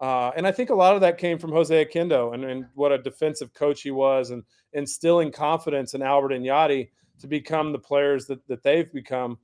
Uh, 0.00 0.30
and 0.36 0.46
I 0.46 0.52
think 0.52 0.70
a 0.70 0.74
lot 0.74 0.94
of 0.94 1.00
that 1.00 1.18
came 1.18 1.38
from 1.38 1.52
Jose 1.52 1.84
Oquendo 1.84 2.34
and, 2.34 2.44
and, 2.44 2.66
what 2.74 2.92
a 2.92 2.98
defensive 2.98 3.54
coach 3.54 3.80
he 3.80 3.90
was 3.90 4.30
and 4.30 4.42
instilling 4.74 5.32
confidence 5.32 5.94
in 5.94 6.02
Albert 6.02 6.32
and 6.32 6.44
Yadi 6.44 6.90
to 7.20 7.26
become 7.26 7.72
the 7.72 7.78
players 7.78 8.26
that, 8.26 8.46
that 8.46 8.62
they've 8.62 8.92
become. 8.92 9.38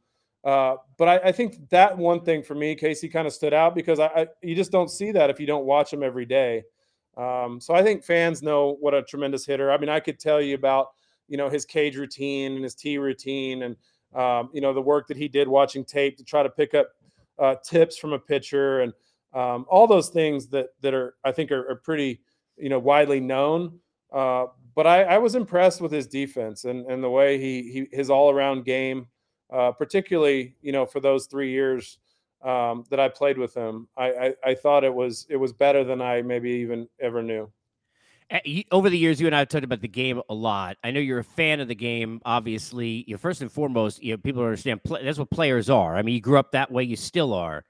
Uh, 0.45 0.77
but 0.99 1.09
I, 1.09 1.29
I, 1.29 1.33
think 1.33 1.71
that 1.71 1.97
one 1.97 2.23
thing 2.23 2.43
for 2.43 2.55
me, 2.55 2.75
Casey, 2.75 3.09
kind 3.09 3.27
of 3.27 3.33
stood 3.33 3.55
out 3.55 3.75
because 3.75 3.99
I, 3.99 4.07
I, 4.07 4.27
you 4.43 4.55
just 4.55 4.73
don't 4.73 4.91
see 4.91 5.13
that 5.13 5.31
if 5.31 5.41
you 5.41 5.47
don't 5.47 5.65
watch 5.65 5.91
them 5.91 6.03
every 6.03 6.27
day. 6.27 6.65
Um, 7.17 7.61
so 7.61 7.75
I 7.75 7.83
think 7.83 8.05
fans 8.05 8.43
know 8.43 8.77
what 8.81 8.93
a 8.93 9.03
tremendous 9.05 9.47
hitter. 9.47 9.71
I 9.71 9.79
mean, 9.79 9.89
I 9.89 10.01
could 10.01 10.19
tell 10.19 10.43
you 10.43 10.55
about 10.55 10.89
you 11.33 11.39
know 11.39 11.49
his 11.49 11.65
cage 11.65 11.97
routine 11.97 12.53
and 12.57 12.63
his 12.63 12.75
tee 12.75 12.99
routine, 12.99 13.63
and 13.63 13.77
um, 14.15 14.51
you 14.53 14.61
know 14.61 14.75
the 14.75 14.83
work 14.83 15.09
that 15.09 15.17
he 15.17 15.29
did 15.29 15.49
watching 15.49 15.83
tape 15.83 16.19
to 16.19 16.25
try 16.25 16.43
to 16.43 16.51
pick 16.51 16.75
up 16.75 16.89
uh, 17.39 17.55
tips 17.65 17.97
from 17.97 18.13
a 18.13 18.19
pitcher, 18.19 18.83
and 18.83 18.93
um, 19.33 19.65
all 19.71 19.87
those 19.87 20.11
things 20.11 20.49
that 20.49 20.69
that 20.83 20.93
are 20.93 21.15
I 21.25 21.33
think 21.33 21.51
are, 21.51 21.67
are 21.71 21.77
pretty 21.77 22.21
you 22.59 22.69
know 22.69 22.79
widely 22.79 23.19
known. 23.19 23.79
Uh, 24.13 24.45
but 24.75 24.87
I, 24.87 25.05
I, 25.05 25.19
was 25.19 25.35
impressed 25.35 25.81
with 25.81 25.91
his 25.91 26.07
defense 26.07 26.65
and, 26.65 26.85
and 26.85 27.03
the 27.03 27.09
way 27.09 27.39
he, 27.39 27.63
he 27.73 27.97
his 27.97 28.11
all 28.11 28.31
around 28.31 28.67
game, 28.67 29.07
uh, 29.51 29.73
particularly 29.73 30.55
you 30.61 30.73
know 30.73 30.85
for 30.85 31.01
those 31.01 31.25
three 31.29 31.51
years 31.51 31.97
um, 32.45 32.85
that 32.91 33.01
I 33.01 33.09
played 33.09 33.39
with 33.39 33.55
him. 33.55 33.89
I, 33.97 34.13
I, 34.13 34.35
I 34.45 34.55
thought 34.55 34.85
it 34.85 34.93
was 34.93 35.27
it 35.31 35.37
was 35.37 35.55
better 35.55 35.83
than 35.83 36.03
I 36.03 36.21
maybe 36.21 36.51
even 36.51 36.89
ever 37.01 37.23
knew. 37.23 37.51
Eh, 38.31 38.63
over 38.71 38.89
the 38.89 38.99
years, 38.99 39.21
you 39.21 39.27
and 39.27 39.37
I 39.37 39.41
have 39.41 39.49
talked 39.49 39.65
about 39.65 39.81
the 39.81 39.89
game 39.89 40.21
a 40.29 40.35
lot. 40.35 40.77
I 40.83 40.91
know 40.91 41.01
you're 41.01 41.19
a 41.19 41.25
fan 41.25 41.61
of 41.61 41.69
the 41.69 41.75
game. 41.75 42.21
Obviously, 42.25 43.05
you 43.07 43.15
know, 43.15 43.19
first 43.19 43.43
and 43.43 43.51
foremost, 43.53 44.03
you 44.03 44.13
know, 44.13 44.19
people 44.19 44.43
understand 44.43 44.81
that's 45.03 45.19
what 45.19 45.31
players 45.31 45.69
are. 45.69 45.97
I 45.97 46.03
mean, 46.03 46.15
you 46.15 46.21
grew 46.21 46.39
up 46.39 46.53
that 46.53 46.71
way, 46.71 46.85
you 46.85 46.97
still 46.97 47.35
are. 47.35 47.65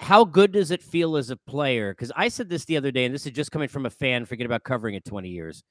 How 0.00 0.24
good 0.24 0.52
does 0.52 0.70
it 0.70 0.82
feel 0.82 1.16
as 1.16 1.30
a 1.30 1.36
player? 1.36 1.92
Because 1.92 2.12
I 2.16 2.28
said 2.28 2.48
this 2.48 2.64
the 2.64 2.76
other 2.76 2.90
day, 2.90 3.04
and 3.04 3.14
this 3.14 3.26
is 3.26 3.32
just 3.32 3.52
coming 3.52 3.68
from 3.68 3.86
a 3.86 3.90
fan. 3.90 4.26
Forget 4.26 4.46
about 4.46 4.64
covering 4.64 4.94
it 4.96 5.04
20 5.04 5.28
years. 5.28 5.62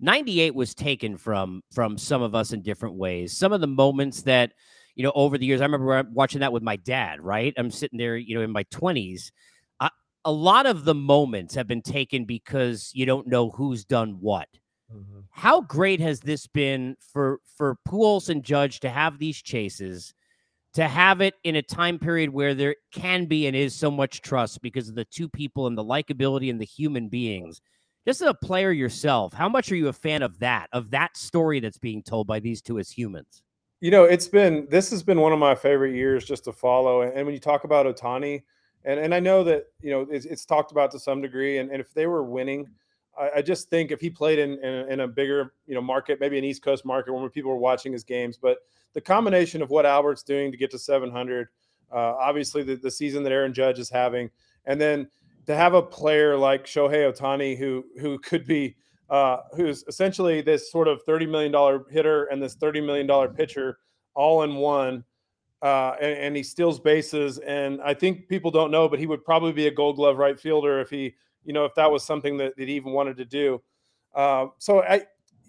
98 0.00 0.54
was 0.54 0.74
taken 0.74 1.16
from 1.16 1.62
from 1.72 1.98
some 1.98 2.22
of 2.22 2.34
us 2.34 2.52
in 2.52 2.62
different 2.62 2.96
ways. 2.96 3.36
Some 3.36 3.52
of 3.52 3.60
the 3.60 3.66
moments 3.66 4.22
that 4.22 4.52
you 4.94 5.02
know, 5.02 5.12
over 5.14 5.38
the 5.38 5.46
years. 5.46 5.60
I 5.60 5.64
remember 5.64 5.92
uh, 5.92 6.04
watching 6.12 6.40
that 6.40 6.52
with 6.52 6.62
my 6.62 6.76
dad, 6.76 7.20
right? 7.20 7.52
I'm 7.56 7.70
sitting 7.70 7.98
there, 7.98 8.16
you 8.16 8.36
know, 8.36 8.42
in 8.42 8.50
my 8.50 8.64
20s. 8.64 9.32
A 10.24 10.32
lot 10.32 10.66
of 10.66 10.84
the 10.84 10.94
moments 10.94 11.54
have 11.54 11.66
been 11.66 11.82
taken 11.82 12.24
because 12.24 12.90
you 12.94 13.06
don't 13.06 13.26
know 13.26 13.50
who's 13.50 13.84
done 13.84 14.18
what. 14.20 14.48
Mm-hmm. 14.92 15.20
How 15.30 15.60
great 15.62 16.00
has 16.00 16.20
this 16.20 16.46
been 16.46 16.96
for 17.12 17.40
for 17.56 17.76
Pujols 17.88 18.28
and 18.28 18.42
Judge 18.42 18.80
to 18.80 18.90
have 18.90 19.18
these 19.18 19.40
chases, 19.40 20.14
to 20.74 20.86
have 20.86 21.20
it 21.20 21.34
in 21.44 21.56
a 21.56 21.62
time 21.62 21.98
period 21.98 22.30
where 22.30 22.54
there 22.54 22.76
can 22.92 23.26
be 23.26 23.46
and 23.46 23.56
is 23.56 23.74
so 23.74 23.90
much 23.90 24.20
trust 24.20 24.60
because 24.62 24.88
of 24.88 24.94
the 24.94 25.06
two 25.06 25.28
people 25.28 25.66
and 25.66 25.76
the 25.76 25.84
likability 25.84 26.50
and 26.50 26.60
the 26.60 26.66
human 26.66 27.08
beings. 27.08 27.60
Just 28.06 28.20
as 28.20 28.28
a 28.28 28.34
player 28.34 28.70
yourself, 28.70 29.32
how 29.32 29.48
much 29.48 29.72
are 29.72 29.76
you 29.76 29.88
a 29.88 29.92
fan 29.92 30.22
of 30.22 30.38
that, 30.40 30.68
of 30.72 30.90
that 30.90 31.16
story 31.16 31.58
that's 31.60 31.78
being 31.78 32.02
told 32.02 32.26
by 32.26 32.38
these 32.38 32.60
two 32.60 32.78
as 32.78 32.90
humans? 32.90 33.42
You 33.80 33.90
know, 33.90 34.04
it's 34.04 34.28
been 34.28 34.66
this 34.70 34.90
has 34.90 35.02
been 35.02 35.20
one 35.20 35.32
of 35.32 35.38
my 35.38 35.54
favorite 35.54 35.94
years 35.94 36.24
just 36.24 36.44
to 36.44 36.52
follow. 36.52 37.02
And, 37.02 37.24
when 37.26 37.34
you 37.34 37.40
talk 37.40 37.64
about 37.64 37.86
Ohtani, 37.86 38.42
and 38.84 39.00
and 39.00 39.14
I 39.14 39.20
know 39.20 39.44
that 39.44 39.66
you 39.80 39.90
know 39.90 40.06
it's, 40.10 40.26
it's 40.26 40.44
talked 40.44 40.72
about 40.72 40.90
to 40.92 40.98
some 40.98 41.20
degree, 41.20 41.58
and, 41.58 41.70
and 41.70 41.80
if 41.80 41.92
they 41.94 42.06
were 42.06 42.22
winning, 42.22 42.68
I, 43.18 43.30
I 43.36 43.42
just 43.42 43.70
think 43.70 43.90
if 43.90 44.00
he 44.00 44.10
played 44.10 44.38
in, 44.38 44.52
in, 44.64 44.92
in 44.92 45.00
a 45.00 45.08
bigger 45.08 45.54
you 45.66 45.74
know 45.74 45.82
market, 45.82 46.20
maybe 46.20 46.38
an 46.38 46.44
East 46.44 46.62
Coast 46.62 46.84
market 46.84 47.12
where 47.12 47.28
people 47.28 47.50
were 47.50 47.56
watching 47.56 47.92
his 47.92 48.04
games, 48.04 48.38
but 48.40 48.58
the 48.92 49.00
combination 49.00 49.62
of 49.62 49.70
what 49.70 49.86
Albert's 49.86 50.22
doing 50.22 50.52
to 50.52 50.56
get 50.56 50.70
to 50.70 50.78
700, 50.78 51.48
uh, 51.92 51.96
obviously 51.96 52.62
the, 52.62 52.76
the 52.76 52.90
season 52.90 53.22
that 53.24 53.32
Aaron 53.32 53.52
Judge 53.52 53.78
is 53.78 53.90
having, 53.90 54.30
and 54.66 54.80
then 54.80 55.08
to 55.46 55.54
have 55.54 55.74
a 55.74 55.82
player 55.82 56.36
like 56.36 56.64
Shohei 56.64 57.12
Ohtani 57.12 57.56
who 57.58 57.84
who 58.00 58.18
could 58.18 58.46
be 58.46 58.76
uh, 59.10 59.38
who's 59.54 59.84
essentially 59.86 60.40
this 60.40 60.70
sort 60.70 60.88
of 60.88 61.04
$30 61.06 61.28
million 61.28 61.84
hitter 61.90 62.24
and 62.24 62.42
this 62.42 62.56
$30 62.56 62.84
million 62.84 63.34
pitcher 63.34 63.78
all 64.14 64.42
in 64.42 64.56
one. 64.56 65.04
Uh, 65.62 65.94
and, 66.00 66.18
and, 66.18 66.36
he 66.36 66.42
steals 66.42 66.78
bases. 66.78 67.38
And 67.38 67.80
I 67.80 67.94
think 67.94 68.28
people 68.28 68.50
don't 68.50 68.70
know, 68.70 68.86
but 68.86 68.98
he 68.98 69.06
would 69.06 69.24
probably 69.24 69.52
be 69.52 69.66
a 69.66 69.70
gold 69.70 69.96
glove 69.96 70.18
right 70.18 70.38
fielder 70.38 70.78
if 70.80 70.90
he, 70.90 71.14
you 71.42 71.54
know, 71.54 71.64
if 71.64 71.74
that 71.76 71.90
was 71.90 72.02
something 72.02 72.36
that, 72.36 72.54
that 72.58 72.68
he 72.68 72.74
even 72.74 72.92
wanted 72.92 73.16
to 73.16 73.24
do. 73.24 73.62
Uh, 74.14 74.48
so 74.58 74.82
I, 74.82 75.02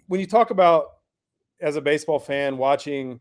when 0.07 0.21
you 0.21 0.25
talk 0.27 0.51
about 0.51 0.85
as 1.59 1.75
a 1.75 1.81
baseball 1.81 2.19
fan 2.19 2.57
watching 2.57 3.19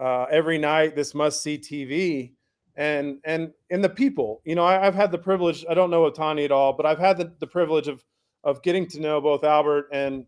uh, 0.00 0.24
every 0.30 0.58
night 0.58 0.94
this 0.94 1.14
must 1.14 1.42
see 1.42 1.58
TV 1.58 2.32
and 2.76 3.18
and 3.24 3.52
and 3.70 3.82
the 3.82 3.88
people, 3.88 4.42
you 4.44 4.54
know, 4.54 4.64
I, 4.64 4.74
have 4.84 4.94
had 4.94 5.10
the 5.10 5.18
privilege. 5.18 5.64
I 5.68 5.74
don't 5.74 5.90
know 5.90 6.10
Ohtani 6.10 6.44
at 6.44 6.52
all, 6.52 6.74
but 6.74 6.84
I've 6.84 6.98
had 6.98 7.16
the, 7.16 7.32
the 7.40 7.46
privilege 7.46 7.88
of 7.88 8.04
of 8.44 8.62
getting 8.62 8.86
to 8.88 9.00
know 9.00 9.20
both 9.20 9.44
Albert 9.44 9.88
and 9.92 10.26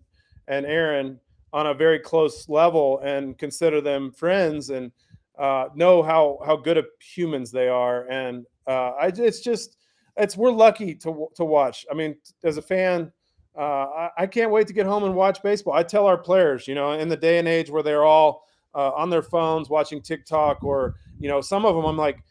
and 0.49 0.65
Aaron 0.65 1.21
on 1.53 1.67
a 1.67 1.75
very 1.75 1.99
close 1.99 2.49
level 2.49 3.01
and 3.01 3.37
consider 3.39 3.81
them 3.81 4.11
friends 4.13 4.71
and 4.71 4.93
uh, 5.39 5.69
know 5.75 6.03
how 6.03 6.39
how 6.45 6.57
good 6.57 6.77
of 6.77 6.87
humans 7.01 7.51
they 7.51 7.69
are. 7.69 8.09
And 8.11 8.45
uh, 8.67 8.93
I, 9.01 9.07
it's 9.15 9.41
just 9.41 9.77
it's 10.17 10.37
we're 10.37 10.51
lucky 10.51 10.95
to 10.97 11.29
to 11.37 11.45
watch. 11.45 11.87
I 11.91 11.95
mean, 11.95 12.17
as 12.45 12.57
a 12.57 12.63
fan, 12.63 13.13
uh, 13.57 13.61
I, 13.61 14.11
I, 14.19 14.27
can't 14.27 14.51
wait 14.51 14.67
to 14.67 14.73
get 14.73 14.87
home 14.87 15.05
and 15.05 15.15
watch 15.15 15.43
baseball. 15.43 15.75
I 15.75 15.83
tell 15.83 16.07
our 16.07 16.19
players, 16.19 16.69
you 16.69 16.75
know, 16.75 16.93
in 16.93 17.09
the 17.09 17.17
day 17.17 17.39
and 17.39 17.49
age 17.49 17.71
where 17.71 17.83
they're 17.83 18.05
all 18.05 18.45
uh, 18.75 18.91
on 18.91 19.11
their 19.11 19.23
phones 19.23 19.69
watching 19.69 20.03
TikTok 20.03 20.63
or 20.63 20.97
you 21.19 21.29
know, 21.29 21.41
some 21.41 21.65
of 21.65 21.75
them, 21.75 21.85
I'm 21.85 21.97
like, 21.97 22.23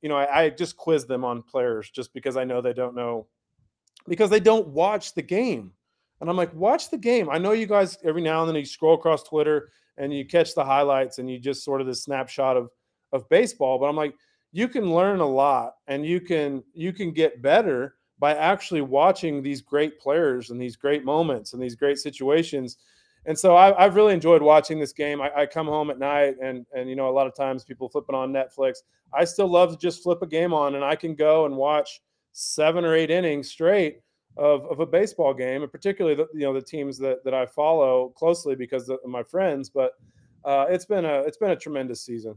you 0.00 0.08
know, 0.08 0.16
I, 0.16 0.44
I 0.44 0.50
just 0.50 0.76
quiz 0.76 1.04
them 1.04 1.24
on 1.24 1.42
players 1.42 1.90
just 1.90 2.12
because 2.12 2.36
I 2.36 2.44
know 2.44 2.60
they 2.60 2.72
don't 2.72 2.94
know 2.94 3.26
because 4.08 4.30
they 4.30 4.40
don't 4.40 4.68
watch 4.68 5.14
the 5.14 5.22
game. 5.22 5.72
And 6.22 6.30
I'm 6.30 6.36
like, 6.36 6.54
watch 6.54 6.88
the 6.88 6.96
game. 6.96 7.28
I 7.28 7.38
know 7.38 7.50
you 7.50 7.66
guys 7.66 7.98
every 8.04 8.22
now 8.22 8.42
and 8.42 8.48
then 8.48 8.54
you 8.54 8.64
scroll 8.64 8.94
across 8.94 9.24
Twitter 9.24 9.70
and 9.98 10.14
you 10.14 10.24
catch 10.24 10.54
the 10.54 10.64
highlights 10.64 11.18
and 11.18 11.28
you 11.28 11.40
just 11.40 11.64
sort 11.64 11.80
of 11.80 11.86
this 11.88 12.04
snapshot 12.04 12.56
of 12.56 12.70
of 13.12 13.28
baseball. 13.28 13.76
But 13.80 13.86
I'm 13.86 13.96
like, 13.96 14.14
you 14.52 14.68
can 14.68 14.94
learn 14.94 15.18
a 15.18 15.26
lot 15.26 15.74
and 15.88 16.06
you 16.06 16.20
can 16.20 16.62
you 16.74 16.92
can 16.92 17.10
get 17.10 17.42
better 17.42 17.96
by 18.20 18.36
actually 18.36 18.82
watching 18.82 19.42
these 19.42 19.60
great 19.60 19.98
players 19.98 20.50
and 20.50 20.62
these 20.62 20.76
great 20.76 21.04
moments 21.04 21.54
and 21.54 21.62
these 21.62 21.74
great 21.74 21.98
situations. 21.98 22.76
And 23.26 23.36
so 23.36 23.56
I, 23.56 23.82
have 23.82 23.96
really 23.96 24.14
enjoyed 24.14 24.42
watching 24.42 24.78
this 24.78 24.92
game. 24.92 25.20
I, 25.20 25.30
I, 25.36 25.46
come 25.46 25.66
home 25.66 25.90
at 25.90 25.98
night 25.98 26.36
and 26.40 26.64
and 26.72 26.88
you 26.88 26.94
know 26.94 27.08
a 27.08 27.10
lot 27.10 27.26
of 27.26 27.34
times 27.34 27.64
people 27.64 27.88
flipping 27.88 28.14
on 28.14 28.32
Netflix. 28.32 28.76
I 29.12 29.24
still 29.24 29.48
love 29.48 29.72
to 29.72 29.76
just 29.76 30.04
flip 30.04 30.22
a 30.22 30.28
game 30.28 30.54
on 30.54 30.76
and 30.76 30.84
I 30.84 30.94
can 30.94 31.16
go 31.16 31.46
and 31.46 31.56
watch 31.56 32.00
seven 32.30 32.84
or 32.84 32.94
eight 32.94 33.10
innings 33.10 33.50
straight 33.50 34.02
of, 34.36 34.64
of 34.66 34.80
a 34.80 34.86
baseball 34.86 35.34
game, 35.34 35.62
and 35.62 35.70
particularly 35.70 36.16
the, 36.16 36.26
you 36.32 36.46
know 36.46 36.54
the 36.54 36.62
teams 36.62 36.98
that 36.98 37.24
that 37.24 37.34
I 37.34 37.46
follow 37.46 38.12
closely 38.16 38.54
because 38.54 38.88
of 38.88 38.98
my 39.06 39.22
friends. 39.22 39.70
But 39.70 39.92
uh, 40.44 40.66
it's 40.68 40.84
been 40.84 41.04
a 41.04 41.20
it's 41.20 41.36
been 41.36 41.50
a 41.50 41.56
tremendous 41.56 42.02
season. 42.02 42.34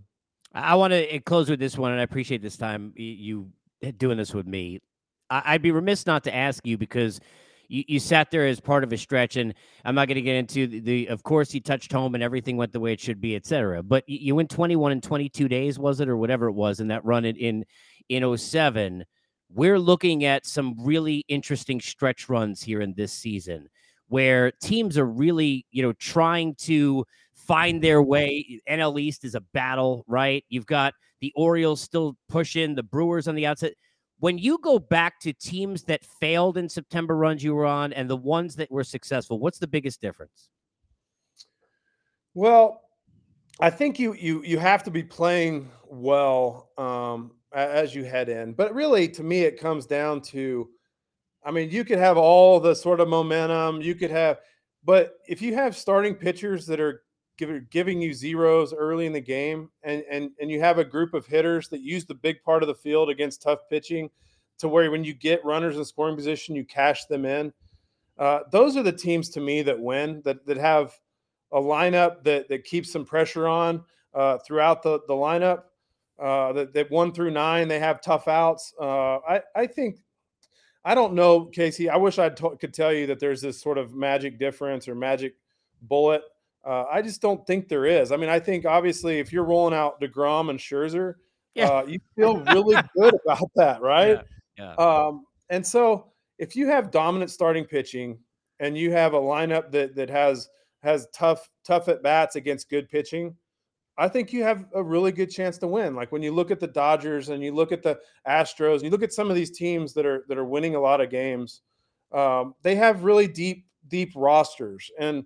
I 0.54 0.76
want 0.76 0.94
to 0.94 1.20
close 1.22 1.50
with 1.50 1.60
this 1.60 1.78
one, 1.78 1.92
and 1.92 2.00
I 2.00 2.04
appreciate 2.04 2.42
this 2.42 2.58
time 2.58 2.94
you 2.96 3.50
doing 3.98 4.18
this 4.18 4.34
with 4.34 4.48
me. 4.48 4.82
I'd 5.30 5.62
be 5.62 5.72
remiss 5.72 6.06
not 6.06 6.24
to 6.26 6.36
ask 6.36 6.66
you 6.68 6.78
because 6.78 7.20
you, 7.68 7.84
you 7.88 8.00
sat 8.00 8.32
there 8.32 8.46
as 8.48 8.60
part 8.60 8.84
of 8.84 8.94
a 8.94 8.98
stretch, 8.98 9.38
and 9.38 9.54
I'm 9.84 9.96
not 9.96 10.08
going 10.08 10.16
to 10.16 10.22
get 10.22 10.36
into 10.36 10.68
the, 10.68 10.80
the, 10.80 11.08
Of 11.08 11.24
course, 11.24 11.54
you 11.54 11.60
touched 11.60 11.92
home, 11.92 12.14
and 12.14 12.24
everything 12.24 12.58
went 12.58 12.72
the 12.72 12.80
way 12.80 12.94
it 12.94 13.00
should 13.00 13.20
be, 13.20 13.36
etc. 13.36 13.84
But 13.84 14.08
you 14.08 14.36
went 14.36 14.50
21 14.50 14.92
and 14.92 15.04
22 15.04 15.48
days, 15.48 15.80
was 15.80 16.00
it, 16.00 16.08
or 16.08 16.16
whatever 16.16 16.48
it 16.48 16.54
was, 16.54 16.80
in 16.80 16.88
that 16.90 17.04
run 17.04 17.26
in 17.26 17.36
in 17.36 17.66
in 18.08 18.38
07 18.38 19.06
we're 19.56 19.80
looking 19.80 20.26
at 20.26 20.46
some 20.46 20.76
really 20.78 21.24
interesting 21.30 21.80
stretch 21.80 22.28
runs 22.28 22.62
here 22.62 22.82
in 22.82 22.94
this 22.94 23.14
season 23.14 23.70
where 24.10 24.52
teams 24.62 24.98
are 24.98 25.06
really, 25.06 25.66
you 25.72 25.82
know, 25.82 25.94
trying 25.94 26.54
to 26.56 27.06
find 27.34 27.82
their 27.82 28.04
way. 28.04 28.62
NL 28.70 29.00
East 29.00 29.24
is 29.24 29.34
a 29.34 29.42
battle, 29.54 30.04
right? 30.08 30.44
You've 30.50 30.66
got 30.66 30.94
the 31.22 31.32
Orioles 31.38 31.80
still 31.80 32.18
pushing, 32.28 32.76
the 32.76 32.84
Brewers 32.84 33.30
on 33.30 33.36
the 33.36 33.46
outside. 33.46 33.74
When 34.20 34.38
you 34.38 34.58
go 34.62 34.78
back 34.78 35.20
to 35.22 35.32
teams 35.32 35.84
that 35.84 36.04
failed 36.20 36.58
in 36.58 36.68
September 36.68 37.16
runs 37.16 37.42
you 37.42 37.56
were 37.56 37.66
on 37.66 37.94
and 37.94 38.10
the 38.10 38.18
ones 38.18 38.58
that 38.58 38.70
were 38.70 38.84
successful, 38.84 39.40
what's 39.40 39.58
the 39.58 39.68
biggest 39.68 40.02
difference? 40.02 40.50
Well, 42.34 42.82
I 43.62 43.70
think 43.70 44.00
you 44.00 44.14
you 44.16 44.44
you 44.44 44.60
have 44.60 44.84
to 44.84 44.92
be 44.92 45.02
playing 45.02 45.70
well 45.88 46.72
um, 46.78 47.32
as 47.56 47.96
you 47.96 48.04
head 48.04 48.30
in. 48.30 48.54
But 48.54 48.74
really, 48.74 49.08
to 49.10 49.24
me, 49.24 49.42
it 49.42 49.60
comes 49.60 49.86
down 49.86 50.22
to 50.22 50.70
I 51.46 51.52
mean, 51.52 51.70
you 51.70 51.86
could 51.86 52.00
have 52.00 52.18
all 52.18 52.60
the 52.60 52.74
sort 52.74 53.00
of 53.00 53.08
momentum, 53.08 53.80
you 53.80 53.94
could 53.94 54.10
have, 54.10 54.40
but 54.84 55.20
if 55.28 55.44
you 55.44 55.54
have 55.54 55.78
starting 55.78 56.16
pitchers 56.16 56.66
that 56.66 56.80
are 56.80 57.04
give, 57.38 57.70
giving 57.70 58.02
you 58.02 58.16
zeros 58.16 58.74
early 58.74 59.06
in 59.06 59.14
the 59.14 59.22
game 59.22 59.70
and, 59.84 60.04
and, 60.10 60.32
and 60.40 60.50
you 60.50 60.60
have 60.60 60.80
a 60.80 60.84
group 60.84 61.14
of 61.14 61.28
hitters 61.28 61.68
that 61.70 61.82
use 61.82 62.04
the 62.06 62.16
big 62.16 62.42
part 62.42 62.64
of 62.64 62.68
the 62.68 62.74
field 62.74 63.12
against 63.12 63.44
tough 63.44 63.60
pitching 63.70 64.10
to 64.58 64.68
where 64.68 64.90
when 64.90 65.04
you 65.04 65.14
get 65.14 65.46
runners 65.46 65.78
in 65.78 65.86
scoring 65.86 66.16
position, 66.16 66.56
you 66.56 66.66
cash 66.66 67.06
them 67.06 67.26
in. 67.26 67.54
Uh, 68.18 68.40
those 68.52 68.76
are 68.76 68.84
the 68.84 68.92
teams 68.92 69.30
to 69.30 69.40
me 69.40 69.62
that 69.62 69.80
win, 69.80 70.24
that, 70.26 70.46
that 70.48 70.58
have 70.58 70.98
a 71.52 71.60
lineup 71.60 72.24
that, 72.24 72.50
that 72.50 72.64
keeps 72.64 72.92
some 72.92 73.06
pressure 73.06 73.48
on 73.48 73.84
uh, 74.16 74.40
throughout 74.40 74.82
the, 74.82 75.00
the 75.08 75.14
lineup 75.14 75.64
uh, 76.20 76.54
that 76.54 76.74
they 76.74 76.84
one 76.84 77.12
through 77.12 77.32
nine. 77.32 77.68
They 77.68 77.80
have 77.80 78.02
tough 78.02 78.28
outs. 78.28 78.74
Uh, 78.80 79.18
I 79.18 79.42
I 79.56 79.68
think 79.68 80.00
I 80.84 80.94
don't 80.96 81.14
know, 81.14 81.46
Casey. 81.46 81.90
I 81.90 81.98
wish 81.98 82.20
I 82.20 82.30
could 82.30 82.74
tell 82.74 82.94
you 82.94 83.08
that 83.08 83.20
there's 83.20 83.42
this 83.42 83.60
sort 83.60 83.78
of 83.78 83.96
magic 83.96 84.38
difference 84.38 84.88
or 84.88 84.96
magic 84.96 85.36
bullet. 85.82 86.22
Uh, 86.64 86.86
I 86.92 87.02
just 87.02 87.22
don't 87.22 87.46
think 87.46 87.68
there 87.68 87.86
is. 87.86 88.12
I 88.12 88.18
mean, 88.18 88.30
I 88.30 88.40
think 88.40 88.66
obviously 88.66 89.20
if 89.20 89.34
you're 89.34 89.44
rolling 89.44 89.74
out 89.74 90.00
Degrom 90.00 90.50
and 90.50 90.60
Scherzer, 90.60 91.16
yeah. 91.54 91.70
uh, 91.70 91.86
you 91.88 92.00
feel 92.16 92.38
really 92.38 92.76
good 92.96 93.16
about 93.26 93.50
that, 93.56 93.82
right? 93.82 94.20
Yeah. 94.58 94.76
yeah. 94.78 95.06
Um, 95.06 95.26
and 95.50 95.66
so 95.66 96.12
if 96.38 96.56
you 96.56 96.68
have 96.68 96.92
dominant 96.92 97.32
starting 97.32 97.66
pitching 97.66 98.20
and 98.60 98.78
you 98.78 98.92
have 98.92 99.14
a 99.14 99.20
lineup 99.20 99.72
that 99.72 99.96
that 99.96 100.10
has 100.10 100.50
has 100.84 101.08
tough 101.14 101.50
tough 101.64 101.88
at 101.88 102.04
bats 102.04 102.36
against 102.36 102.70
good 102.70 102.90
pitching, 102.90 103.36
I 103.98 104.08
think 104.10 104.34
you 104.34 104.44
have 104.44 104.66
a 104.74 104.84
really 104.84 105.12
good 105.12 105.32
chance 105.32 105.58
to 105.60 105.68
win. 105.68 105.96
Like 105.96 106.12
when 106.12 106.22
you 106.22 106.34
look 106.34 106.52
at 106.52 106.60
the 106.60 106.68
Dodgers 106.68 107.30
and 107.30 107.42
you 107.42 107.54
look 107.54 107.72
at 107.72 107.82
the 107.82 108.00
Astros, 108.28 108.76
and 108.76 108.84
you 108.84 108.90
look 108.90 109.04
at 109.04 109.14
some 109.14 109.30
of 109.30 109.36
these 109.36 109.52
teams 109.52 109.94
that 109.94 110.06
are 110.06 110.26
that 110.28 110.38
are 110.38 110.46
winning 110.46 110.76
a 110.76 110.80
lot 110.80 111.02
of 111.02 111.10
games, 111.10 111.62
um, 112.12 112.56
they 112.62 112.76
have 112.76 113.04
really 113.04 113.28
deep 113.28 113.66
deep 113.88 114.12
rosters. 114.16 114.92
And 115.00 115.24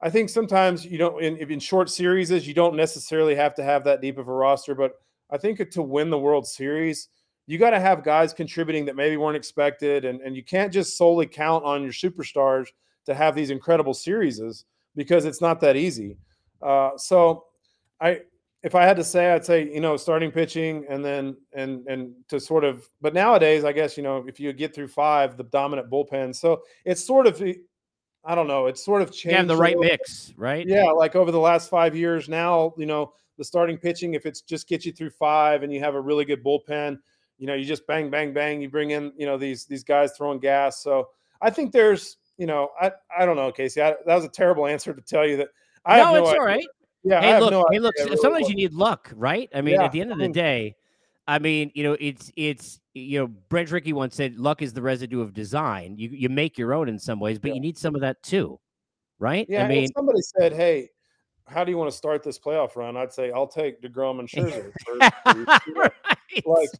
I 0.00 0.10
think 0.10 0.30
sometimes 0.30 0.84
you 0.84 0.96
don't 0.96 1.22
in, 1.22 1.36
in 1.36 1.60
short 1.60 1.90
series 1.90 2.30
you 2.46 2.54
don't 2.54 2.76
necessarily 2.76 3.34
have 3.34 3.54
to 3.56 3.64
have 3.64 3.84
that 3.84 4.00
deep 4.00 4.18
of 4.18 4.28
a 4.28 4.32
roster, 4.32 4.74
but 4.74 4.92
I 5.30 5.36
think 5.36 5.70
to 5.70 5.82
win 5.82 6.08
the 6.08 6.18
World 6.18 6.46
Series, 6.46 7.08
you 7.46 7.58
got 7.58 7.70
to 7.70 7.80
have 7.80 8.02
guys 8.02 8.32
contributing 8.32 8.86
that 8.86 8.96
maybe 8.96 9.16
weren't 9.16 9.36
expected, 9.36 10.04
and, 10.04 10.20
and 10.22 10.34
you 10.34 10.42
can't 10.42 10.72
just 10.72 10.96
solely 10.96 11.26
count 11.26 11.64
on 11.64 11.82
your 11.82 11.92
superstars 11.92 12.68
to 13.04 13.14
have 13.14 13.34
these 13.34 13.50
incredible 13.50 13.94
series 13.94 14.64
because 14.96 15.24
it's 15.24 15.40
not 15.40 15.60
that 15.60 15.76
easy. 15.76 16.16
Uh, 16.62 16.90
so 16.96 17.44
I 18.00 18.20
if 18.62 18.74
I 18.74 18.84
had 18.84 18.96
to 18.96 19.04
say, 19.04 19.32
I'd 19.32 19.44
say 19.44 19.72
you 19.72 19.80
know 19.80 19.96
starting 19.96 20.30
pitching 20.30 20.84
and 20.88 21.04
then 21.04 21.36
and 21.52 21.86
and 21.86 22.12
to 22.28 22.40
sort 22.40 22.64
of. 22.64 22.88
But 23.00 23.14
nowadays, 23.14 23.64
I 23.64 23.72
guess 23.72 23.96
you 23.96 24.02
know 24.02 24.24
if 24.26 24.40
you 24.40 24.52
get 24.52 24.74
through 24.74 24.88
five, 24.88 25.36
the 25.36 25.44
dominant 25.44 25.90
bullpen. 25.90 26.34
So 26.34 26.62
it's 26.84 27.04
sort 27.04 27.26
of. 27.26 27.40
Eh, 27.42 27.54
I 28.24 28.34
don't 28.34 28.48
know. 28.48 28.66
It's 28.66 28.84
sort 28.84 29.00
of 29.00 29.12
changed. 29.12 29.36
have 29.36 29.48
the 29.48 29.56
right 29.56 29.78
mix, 29.78 30.34
right? 30.36 30.66
Yeah, 30.66 30.90
like 30.90 31.16
over 31.16 31.30
the 31.30 31.38
last 31.38 31.70
five 31.70 31.96
years. 31.96 32.28
Now, 32.28 32.74
you 32.76 32.84
know, 32.84 33.14
the 33.38 33.44
starting 33.44 33.78
pitching, 33.78 34.14
if 34.14 34.26
it's 34.26 34.42
just 34.42 34.68
get 34.68 34.84
you 34.84 34.92
through 34.92 35.10
five 35.10 35.62
and 35.62 35.72
you 35.72 35.80
have 35.80 35.94
a 35.94 36.00
really 36.00 36.24
good 36.24 36.44
bullpen, 36.44 36.98
you 37.38 37.46
know, 37.46 37.54
you 37.54 37.64
just 37.64 37.86
bang, 37.86 38.10
bang, 38.10 38.34
bang. 38.34 38.60
You 38.60 38.68
bring 38.68 38.90
in, 38.90 39.12
you 39.16 39.24
know, 39.24 39.38
these 39.38 39.64
these 39.64 39.84
guys 39.84 40.12
throwing 40.16 40.40
gas. 40.40 40.82
So 40.82 41.08
I 41.40 41.50
think 41.50 41.72
there's, 41.72 42.18
you 42.36 42.46
know, 42.46 42.70
I 42.80 42.90
I 43.16 43.24
don't 43.24 43.36
know, 43.36 43.52
Casey. 43.52 43.80
I, 43.80 43.94
that 44.04 44.14
was 44.14 44.24
a 44.24 44.28
terrible 44.28 44.66
answer 44.74 44.92
to 44.92 45.00
tell 45.00 45.26
you 45.26 45.36
that. 45.38 45.48
I 45.86 45.98
no, 45.98 46.04
have 46.04 46.14
no 46.14 46.20
it's 46.20 46.28
idea. 46.30 46.40
all 46.40 46.46
right. 46.46 46.66
Yeah. 47.04 47.20
Hey, 47.20 47.40
look. 47.40 47.50
no 47.50 47.66
hey, 47.70 47.78
look. 47.78 47.94
really 47.98 48.16
Sometimes 48.16 48.48
you 48.48 48.56
need 48.56 48.72
luck, 48.72 49.10
right? 49.14 49.48
I 49.54 49.60
mean, 49.60 49.74
Yeah, 49.74 49.84
at 49.84 49.92
the 49.92 50.00
end 50.00 50.12
of 50.12 50.18
the 50.18 50.28
day, 50.28 50.76
I 51.26 51.38
mean, 51.38 51.70
you 51.74 51.84
know, 51.84 51.96
it's 52.00 52.32
it's 52.36 52.80
you 52.94 53.20
know, 53.20 53.26
Branch 53.26 53.70
Rickey 53.70 53.92
once 53.92 54.16
said, 54.16 54.36
"Luck 54.38 54.62
is 54.62 54.72
the 54.72 54.82
residue 54.82 55.20
of 55.20 55.34
design." 55.34 55.96
You 55.96 56.08
you 56.08 56.28
make 56.28 56.58
your 56.58 56.72
own 56.74 56.88
in 56.88 56.98
some 56.98 57.20
ways, 57.20 57.38
but 57.38 57.48
Yeah. 57.48 57.54
you 57.54 57.60
need 57.60 57.78
some 57.78 57.94
of 57.94 58.00
that 58.00 58.22
too, 58.22 58.58
right? 59.18 59.46
Yeah. 59.48 59.64
I 59.64 59.68
mean, 59.68 59.88
somebody 59.94 60.20
said, 60.22 60.52
"Hey, 60.52 60.90
how 61.46 61.64
do 61.64 61.70
you 61.70 61.78
want 61.78 61.90
to 61.90 61.96
start 61.96 62.22
this 62.22 62.38
playoff 62.38 62.76
run?" 62.76 62.96
I'd 62.96 63.12
say, 63.12 63.30
"I'll 63.30 63.46
take 63.46 63.80
Degrom 63.82 64.18
and 64.20 64.28
Scherzer." 64.28 64.72
right. 65.76 65.92
like, 66.46 66.70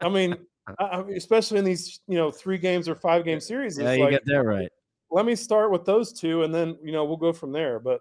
I 0.00 0.08
mean, 0.08 0.36
I 0.78 1.00
especially 1.16 1.58
in 1.58 1.64
these, 1.64 2.00
you 2.06 2.16
know, 2.16 2.30
three 2.30 2.58
games 2.58 2.88
or 2.88 2.94
five 2.94 3.24
game 3.24 3.40
series. 3.40 3.78
yeah, 3.78 3.92
you 3.92 4.04
like, 4.04 4.10
get 4.12 4.24
that 4.26 4.44
right. 4.44 4.70
let 5.10 5.26
me 5.26 5.34
start 5.34 5.70
with 5.70 5.84
those 5.84 6.12
two, 6.12 6.44
and 6.44 6.54
then 6.54 6.76
you 6.82 6.92
know 6.92 7.04
we'll 7.04 7.16
go 7.16 7.32
from 7.32 7.52
there. 7.52 7.78
But 7.78 8.00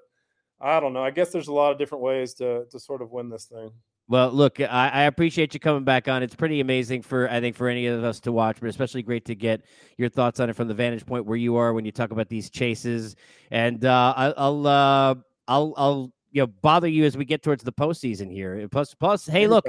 I 0.62 0.80
don't 0.80 0.94
know. 0.94 1.04
I 1.04 1.12
guess 1.12 1.32
there's 1.32 1.48
a 1.48 1.54
lot 1.54 1.72
of 1.72 1.78
different 1.78 2.04
ways 2.04 2.34
to 2.36 2.66
to 2.72 2.80
sort 2.80 3.02
of 3.02 3.12
win 3.12 3.30
this 3.30 3.46
thing. 3.46 3.72
Well, 4.08 4.30
look, 4.32 4.60
I, 4.62 4.90
I 4.90 5.02
appreciate 5.04 5.56
you 5.56 5.60
coming 5.60 5.84
back 5.84 6.08
on. 6.08 6.22
It's 6.22 6.36
pretty 6.36 6.60
amazing 6.60 7.02
for 7.02 7.30
I 7.30 7.40
think 7.40 7.56
for 7.56 7.68
any 7.68 7.88
of 7.88 8.04
us 8.04 8.20
to 8.22 8.32
watch, 8.32 8.58
but 8.60 8.70
especially 8.70 9.02
great 9.02 9.26
to 9.26 9.36
get 9.36 9.62
your 9.98 10.10
thoughts 10.10 10.40
on 10.40 10.50
it 10.50 10.56
from 10.56 10.68
the 10.68 10.76
vantage 10.76 11.06
point 11.06 11.26
where 11.26 11.38
you 11.38 11.56
are 11.56 11.74
when 11.74 11.86
you 11.86 11.92
talk 11.92 12.12
about 12.12 12.30
these 12.30 12.50
chases. 12.50 13.16
And 13.50 13.84
uh, 13.84 14.14
I, 14.16 14.34
I'll 14.38 14.68
uh, 14.68 15.16
I'll 15.48 15.74
I'll 15.76 16.14
you 16.32 16.42
know 16.44 16.48
bother 16.48 16.88
you 16.88 17.06
as 17.06 17.18
we 17.18 17.26
get 17.26 17.42
towards 17.42 17.64
the 17.64 17.74
postseason 17.74 18.32
here. 18.32 18.68
Plus, 18.70 18.94
plus, 18.94 19.26
hey, 19.26 19.48
look, 19.48 19.66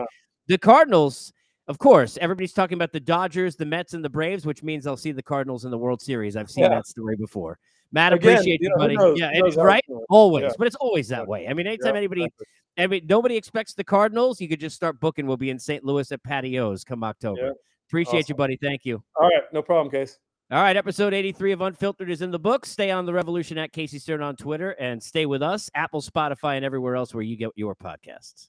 the 0.48 0.58
Cardinals. 0.58 1.32
Of 1.68 1.78
course, 1.78 2.16
everybody's 2.20 2.52
talking 2.52 2.76
about 2.76 2.92
the 2.92 3.00
Dodgers, 3.00 3.56
the 3.56 3.66
Mets, 3.66 3.92
and 3.92 4.04
the 4.04 4.08
Braves, 4.08 4.46
which 4.46 4.62
means 4.62 4.86
I'll 4.86 4.96
see 4.96 5.10
the 5.10 5.22
Cardinals 5.22 5.64
in 5.64 5.72
the 5.72 5.78
World 5.78 6.00
Series. 6.00 6.36
I've 6.36 6.48
seen 6.48 6.62
Yeah. 6.62 6.68
that 6.68 6.86
story 6.86 7.16
before. 7.16 7.58
Matt, 7.92 8.12
Again, 8.12 8.32
appreciate 8.34 8.60
you 8.60 8.68
know, 8.70 8.76
buddy. 8.76 8.96
knows- 8.96 9.18
yeah, 9.18 9.30
knows 9.32 9.54
it's 9.54 9.56
right. 9.56 9.84
Always, 10.10 10.42
Yeah. 10.44 10.50
but 10.58 10.66
it's 10.66 10.76
always 10.76 11.08
that 11.08 11.26
way. 11.26 11.46
I 11.48 11.54
mean, 11.54 11.66
anytime 11.66 11.94
Yeah, 11.94 11.98
anybody 11.98 12.24
exactly. 12.24 12.46
I 12.78 12.86
mean, 12.88 13.06
nobody 13.08 13.36
expects 13.36 13.72
the 13.74 13.84
Cardinals. 13.84 14.40
You 14.40 14.48
could 14.48 14.60
just 14.60 14.76
start 14.76 15.00
booking. 15.00 15.26
We'll 15.26 15.36
be 15.38 15.48
in 15.50 15.58
St. 15.58 15.82
Louis 15.84 16.10
at 16.12 16.22
Patios 16.22 16.84
come 16.84 17.02
October. 17.04 17.40
Yeah. 17.46 17.52
Appreciate 17.88 18.28
you, 18.28 18.34
buddy. 18.34 18.56
Thank 18.56 18.84
you. 18.84 19.02
All 19.18 19.28
right, 19.28 19.44
no 19.52 19.62
problem, 19.62 19.90
Case. 19.90 20.18
All 20.50 20.60
right, 20.62 20.76
episode 20.76 21.14
83 21.14 21.52
of 21.52 21.60
Unfiltered 21.60 22.10
is 22.10 22.20
in 22.22 22.30
the 22.30 22.38
books. 22.38 22.70
Stay 22.70 22.90
on 22.90 23.06
the 23.06 23.12
revolution 23.12 23.58
at 23.58 23.72
Casey 23.72 23.99
Stern 23.99 24.22
on 24.22 24.36
Twitter 24.36 24.72
and 24.72 25.02
stay 25.02 25.25
with 25.26 25.42
us, 25.42 25.70
Apple, 25.75 26.00
Spotify, 26.02 26.56
and 26.56 26.64
everywhere 26.64 26.96
else 26.96 27.14
where 27.14 27.22
you 27.25 27.36
get 27.36 27.50
your 27.56 27.75
podcasts. 27.75 28.49